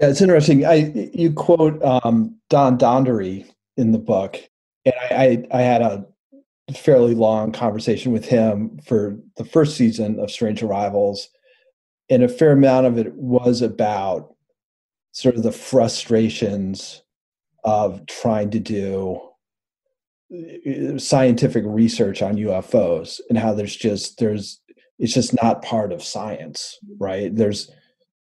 Yeah, 0.00 0.08
it's 0.08 0.22
interesting. 0.22 0.64
I 0.64 1.10
you 1.12 1.32
quote 1.32 1.82
um, 1.82 2.36
Don 2.48 2.78
Donderi 2.78 3.46
in 3.76 3.92
the 3.92 3.98
book, 3.98 4.40
and 4.86 4.94
I, 5.10 5.46
I, 5.52 5.58
I 5.58 5.62
had 5.62 5.82
a 5.82 6.06
fairly 6.74 7.14
long 7.14 7.52
conversation 7.52 8.12
with 8.12 8.24
him 8.24 8.78
for 8.86 9.18
the 9.36 9.44
first 9.44 9.76
season 9.76 10.18
of 10.18 10.30
Strange 10.30 10.62
Arrivals, 10.62 11.28
and 12.08 12.22
a 12.22 12.28
fair 12.28 12.52
amount 12.52 12.86
of 12.86 12.98
it 12.98 13.12
was 13.14 13.62
about 13.62 14.34
sort 15.12 15.36
of 15.36 15.42
the 15.42 15.52
frustrations 15.52 17.03
of 17.64 18.06
trying 18.06 18.50
to 18.50 18.60
do 18.60 19.20
uh, 20.34 20.98
scientific 20.98 21.64
research 21.66 22.22
on 22.22 22.36
UFOs 22.36 23.20
and 23.28 23.38
how 23.38 23.54
there's 23.54 23.76
just 23.76 24.18
there's 24.18 24.60
it's 24.98 25.14
just 25.14 25.34
not 25.42 25.62
part 25.62 25.92
of 25.92 26.02
science, 26.02 26.78
right? 26.98 27.34
There's 27.34 27.70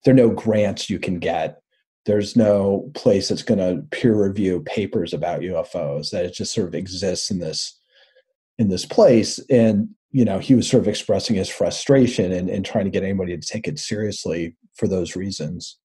there 0.04 0.12
are 0.12 0.16
no 0.16 0.30
grants 0.30 0.90
you 0.90 0.98
can 0.98 1.18
get. 1.18 1.60
There's 2.06 2.36
no 2.36 2.90
place 2.94 3.28
that's 3.28 3.42
going 3.42 3.58
to 3.58 3.82
peer 3.90 4.14
review 4.14 4.60
papers 4.60 5.12
about 5.12 5.40
UFOs. 5.40 6.10
That 6.10 6.24
it 6.24 6.34
just 6.34 6.54
sort 6.54 6.68
of 6.68 6.74
exists 6.74 7.30
in 7.30 7.38
this 7.38 7.78
in 8.58 8.68
this 8.68 8.86
place. 8.86 9.38
And 9.50 9.90
you 10.10 10.24
know, 10.24 10.38
he 10.38 10.54
was 10.54 10.68
sort 10.68 10.82
of 10.82 10.88
expressing 10.88 11.36
his 11.36 11.48
frustration 11.48 12.32
and, 12.32 12.48
and 12.48 12.64
trying 12.64 12.84
to 12.84 12.90
get 12.90 13.02
anybody 13.02 13.36
to 13.36 13.46
take 13.46 13.68
it 13.68 13.78
seriously 13.78 14.56
for 14.74 14.88
those 14.88 15.14
reasons. 15.14 15.78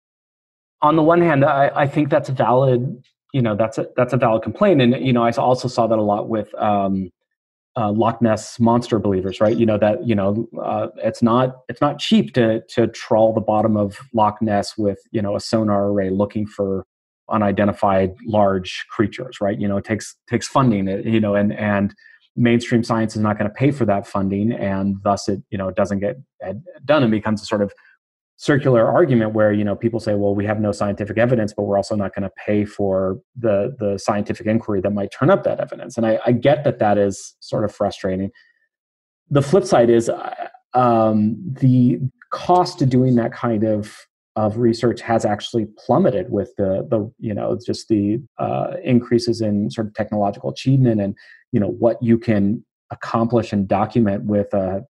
On 0.81 0.95
the 0.95 1.03
one 1.03 1.21
hand, 1.21 1.43
I, 1.43 1.71
I 1.75 1.87
think 1.87 2.09
that's 2.09 2.29
valid 2.29 3.03
you 3.33 3.41
know 3.41 3.55
that's 3.55 3.77
a 3.77 3.87
that's 3.95 4.13
a 4.13 4.17
valid 4.17 4.43
complaint. 4.43 4.81
And 4.81 5.05
you 5.05 5.13
know 5.13 5.23
i 5.23 5.31
also 5.31 5.67
saw 5.67 5.87
that 5.87 5.97
a 5.97 6.01
lot 6.01 6.29
with 6.29 6.53
um, 6.55 7.11
uh, 7.77 7.91
loch 7.91 8.21
ness 8.21 8.59
monster 8.59 8.99
believers 8.99 9.39
right? 9.39 9.57
You 9.57 9.65
know 9.65 9.77
that 9.77 10.05
you 10.07 10.15
know 10.15 10.47
uh, 10.61 10.87
it's 10.97 11.21
not 11.21 11.57
it's 11.69 11.81
not 11.81 11.99
cheap 11.99 12.33
to 12.33 12.61
to 12.69 12.87
trawl 12.87 13.33
the 13.33 13.41
bottom 13.41 13.77
of 13.77 13.97
loch 14.13 14.41
ness 14.41 14.77
with 14.77 14.99
you 15.11 15.21
know 15.21 15.35
a 15.35 15.39
sonar 15.39 15.89
array 15.89 16.09
looking 16.09 16.45
for 16.45 16.85
unidentified 17.29 18.13
large 18.25 18.85
creatures 18.89 19.39
right? 19.39 19.59
You 19.59 19.67
know 19.67 19.77
it 19.77 19.85
takes 19.85 20.15
takes 20.29 20.47
funding 20.47 20.87
you 20.87 21.19
know 21.19 21.35
and 21.35 21.53
and 21.53 21.93
mainstream 22.35 22.83
science 22.83 23.15
is 23.15 23.21
not 23.21 23.37
going 23.37 23.49
to 23.49 23.53
pay 23.53 23.71
for 23.71 23.85
that 23.85 24.07
funding 24.07 24.53
and 24.53 24.95
thus 25.03 25.27
it 25.27 25.41
you 25.49 25.57
know 25.57 25.71
doesn't 25.71 25.99
get 25.99 26.17
done 26.85 27.03
and 27.03 27.11
becomes 27.11 27.41
a 27.41 27.45
sort 27.45 27.61
of 27.61 27.73
circular 28.41 28.91
argument 28.91 29.35
where 29.35 29.53
you 29.53 29.63
know 29.63 29.75
people 29.75 29.99
say 29.99 30.15
well 30.15 30.33
we 30.33 30.43
have 30.43 30.59
no 30.59 30.71
scientific 30.71 31.15
evidence 31.19 31.53
but 31.53 31.61
we're 31.61 31.77
also 31.77 31.95
not 31.95 32.11
going 32.15 32.23
to 32.23 32.31
pay 32.43 32.65
for 32.65 33.19
the 33.35 33.75
the 33.77 33.99
scientific 33.99 34.47
inquiry 34.47 34.81
that 34.81 34.89
might 34.89 35.11
turn 35.11 35.29
up 35.29 35.43
that 35.43 35.59
evidence. 35.59 35.95
And 35.95 36.07
i, 36.07 36.19
I 36.25 36.31
get 36.31 36.63
that 36.63 36.79
that 36.79 36.97
is 36.97 37.35
sort 37.39 37.63
of 37.63 37.73
frustrating. 37.73 38.31
The 39.29 39.43
flip 39.43 39.63
side 39.63 39.91
is 39.91 40.09
uh, 40.09 40.33
um, 40.73 41.37
the 41.61 41.99
cost 42.31 42.79
to 42.79 42.87
doing 42.87 43.15
that 43.15 43.31
kind 43.31 43.63
of 43.63 43.95
of 44.35 44.57
research 44.57 45.01
has 45.01 45.23
actually 45.23 45.67
plummeted 45.77 46.31
with 46.31 46.51
the 46.57 46.87
the 46.89 47.11
you 47.19 47.35
know 47.35 47.59
just 47.63 47.89
the 47.89 48.19
uh, 48.39 48.71
increases 48.83 49.41
in 49.41 49.69
sort 49.69 49.85
of 49.85 49.93
technological 49.93 50.49
achievement 50.49 50.99
and 50.99 51.15
you 51.51 51.59
know 51.59 51.67
what 51.67 52.01
you 52.01 52.17
can 52.17 52.65
accomplish 52.89 53.53
and 53.53 53.67
document 53.67 54.23
with 54.23 54.51
a 54.55 54.83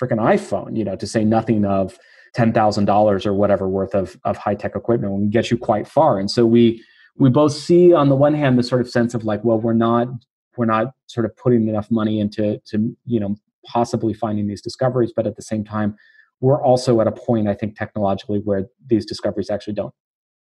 freaking 0.00 0.22
iphone 0.34 0.76
you 0.78 0.84
know 0.84 0.96
to 0.96 1.06
say 1.06 1.24
nothing 1.24 1.66
of 1.66 1.98
$10,000 2.36 3.26
or 3.26 3.34
whatever 3.34 3.68
worth 3.68 3.94
of, 3.94 4.16
of 4.24 4.36
high 4.36 4.54
tech 4.54 4.76
equipment 4.76 5.12
will 5.12 5.26
get 5.28 5.50
you 5.50 5.56
quite 5.56 5.88
far. 5.88 6.18
And 6.18 6.30
so 6.30 6.44
we, 6.44 6.82
we 7.16 7.30
both 7.30 7.52
see 7.52 7.94
on 7.94 8.08
the 8.08 8.16
one 8.16 8.34
hand 8.34 8.58
the 8.58 8.62
sort 8.62 8.82
of 8.82 8.90
sense 8.90 9.14
of 9.14 9.24
like, 9.24 9.42
well, 9.42 9.58
we're 9.58 9.72
not, 9.72 10.08
we're 10.56 10.66
not 10.66 10.92
sort 11.06 11.24
of 11.24 11.34
putting 11.36 11.66
enough 11.68 11.90
money 11.90 12.20
into, 12.20 12.60
to, 12.66 12.94
you 13.06 13.20
know, 13.20 13.36
possibly 13.64 14.12
finding 14.12 14.46
these 14.46 14.60
discoveries. 14.60 15.12
But 15.16 15.26
at 15.26 15.36
the 15.36 15.42
same 15.42 15.64
time, 15.64 15.96
we're 16.40 16.62
also 16.62 17.00
at 17.00 17.06
a 17.06 17.12
point, 17.12 17.48
I 17.48 17.54
think, 17.54 17.76
technologically 17.76 18.40
where 18.40 18.66
these 18.86 19.06
discoveries 19.06 19.48
actually 19.48 19.74
don't 19.74 19.94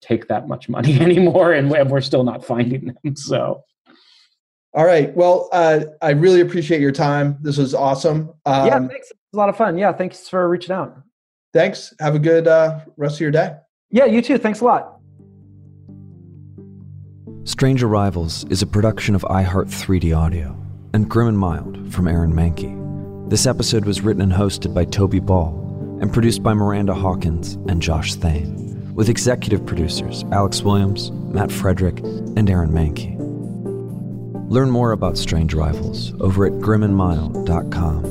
take 0.01 0.27
that 0.27 0.49
much 0.49 0.69
money 0.69 1.01
anymore. 1.01 1.53
And 1.53 1.71
we're 1.71 2.01
still 2.01 2.25
not 2.25 2.45
finding 2.45 2.87
them. 3.05 3.17
So. 3.17 3.63
All 4.75 4.85
right. 4.85 5.15
Well, 5.17 5.49
uh, 5.53 5.85
I 6.03 6.11
really 6.11 6.41
appreciate 6.41 6.81
your 6.83 6.93
time. 6.93 7.39
This 7.41 7.57
was 7.57 7.75
awesome. 7.75 8.35
Um, 8.45 8.67
yeah, 8.67 8.79
thanks. 8.81 9.11
It 9.11 9.17
was 9.33 9.35
a 9.35 9.37
lot 9.39 9.49
of 9.49 9.57
fun. 9.57 9.79
Yeah, 9.79 9.93
thanks 9.93 10.29
for 10.29 10.47
reaching 10.49 10.73
out 10.73 11.06
thanks. 11.57 11.95
Have 12.01 12.15
a 12.15 12.19
good 12.19 12.47
uh, 12.47 12.81
rest 12.97 13.17
of 13.17 13.21
your 13.21 13.31
day. 13.31 13.57
Yeah, 13.91 14.05
you 14.05 14.21
too. 14.23 14.39
Thanks 14.39 14.61
a 14.61 14.65
lot. 14.65 14.93
Strange 17.45 17.83
Arrivals 17.83 18.45
is 18.51 18.61
a 18.61 18.67
production 18.67 19.15
of 19.15 19.23
iHeart 19.23 19.69
3D 19.69 20.17
Audio 20.17 20.57
and 20.93 21.09
Grim 21.09 21.29
and 21.29 21.39
Mild 21.39 21.93
from 21.93 22.09
Aaron 22.09 22.33
Mahnke. 22.33 23.31
This 23.31 23.47
episode 23.47 23.85
was 23.85 24.01
written 24.03 24.23
and 24.23 24.33
hosted 24.33 24.75
by 24.75 24.85
Toby 24.85 25.21
Ball 25.21 25.99
and 26.01 26.13
produced 26.13 26.43
by 26.43 26.55
Miranda 26.55 26.93
Hawkins 26.93 27.55
and 27.69 27.81
Josh 27.81 28.15
Thane, 28.15 28.95
with 28.95 29.09
executive 29.09 29.65
producers 29.65 30.25
Alex 30.33 30.63
Williams, 30.63 31.11
Matt 31.11 31.51
Frederick, 31.51 32.01
and 32.01 32.51
Aaron 32.51 32.71
Mahnke. 32.71 33.17
Learn 34.51 34.71
more 34.71 34.93
about 34.93 35.17
Strange 35.17 35.55
Arrivals 35.55 36.13
over 36.21 36.47
at 36.47 36.53
grimandmild.com 36.53 38.05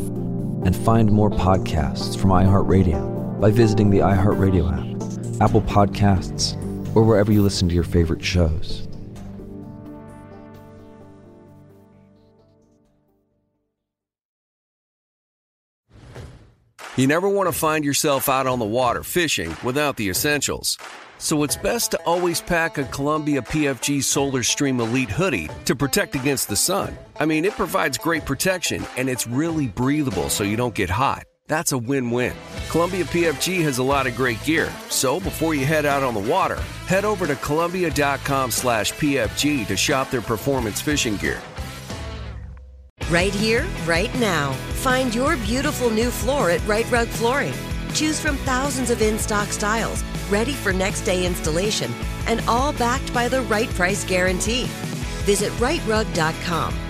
and 0.65 0.75
find 0.75 1.11
more 1.11 1.29
podcasts 1.29 2.17
from 2.17 2.31
iHeartRadio 2.31 3.14
by 3.45 3.51
visiting 3.51 3.91
the 3.91 3.99
iHeartRadio 3.99 4.71
app, 4.73 5.39
Apple 5.39 5.61
Podcasts, 5.61 6.55
or 6.95 7.03
wherever 7.03 7.31
you 7.31 7.43
listen 7.43 7.69
to 7.69 7.75
your 7.75 7.83
favorite 7.83 8.25
shows. 8.25 8.87
You 16.97 17.05
never 17.05 17.29
want 17.29 17.47
to 17.47 17.51
find 17.51 17.85
yourself 17.85 18.29
out 18.29 18.47
on 18.47 18.57
the 18.57 18.65
water 18.65 19.03
fishing 19.03 19.55
without 19.63 19.95
the 19.95 20.09
essentials. 20.09 20.79
So 21.19 21.43
it's 21.43 21.55
best 21.55 21.91
to 21.91 21.99
always 21.99 22.41
pack 22.41 22.79
a 22.79 22.85
Columbia 22.85 23.43
PFG 23.43 24.03
Solar 24.03 24.41
Stream 24.41 24.79
Elite 24.79 25.11
hoodie 25.11 25.51
to 25.65 25.75
protect 25.75 26.15
against 26.15 26.47
the 26.47 26.55
sun. 26.55 26.97
I 27.19 27.27
mean, 27.27 27.45
it 27.45 27.53
provides 27.53 27.99
great 27.99 28.25
protection 28.25 28.83
and 28.97 29.07
it's 29.07 29.27
really 29.27 29.67
breathable 29.67 30.29
so 30.29 30.43
you 30.43 30.57
don't 30.57 30.73
get 30.73 30.89
hot. 30.89 31.25
That's 31.47 31.71
a 31.71 31.77
win-win. 31.77 32.35
Columbia 32.69 33.05
PFG 33.05 33.61
has 33.63 33.77
a 33.77 33.83
lot 33.83 34.07
of 34.07 34.15
great 34.15 34.43
gear, 34.43 34.71
so 34.89 35.19
before 35.19 35.55
you 35.55 35.65
head 35.65 35.85
out 35.85 36.03
on 36.03 36.13
the 36.13 36.31
water, 36.31 36.59
head 36.87 37.05
over 37.05 37.27
to 37.27 37.35
Columbia.com 37.37 38.51
slash 38.51 38.91
PFG 38.93 39.67
to 39.67 39.77
shop 39.77 40.09
their 40.09 40.21
performance 40.21 40.81
fishing 40.81 41.15
gear. 41.17 41.41
Right 43.09 43.33
here, 43.33 43.65
right 43.85 44.13
now. 44.19 44.53
Find 44.81 45.13
your 45.13 45.37
beautiful 45.37 45.89
new 45.89 46.09
floor 46.09 46.49
at 46.49 46.65
Rite 46.67 46.89
Rug 46.91 47.07
Flooring. 47.07 47.53
Choose 47.93 48.19
from 48.19 48.35
thousands 48.37 48.89
of 48.89 49.01
in-stock 49.01 49.49
styles, 49.49 50.03
ready 50.29 50.53
for 50.53 50.73
next 50.73 51.01
day 51.01 51.25
installation, 51.25 51.91
and 52.27 52.41
all 52.47 52.73
backed 52.73 53.13
by 53.13 53.27
the 53.29 53.41
right 53.43 53.69
price 53.69 54.03
guarantee. 54.03 54.65
Visit 55.25 55.51
riterug.com. 55.53 56.84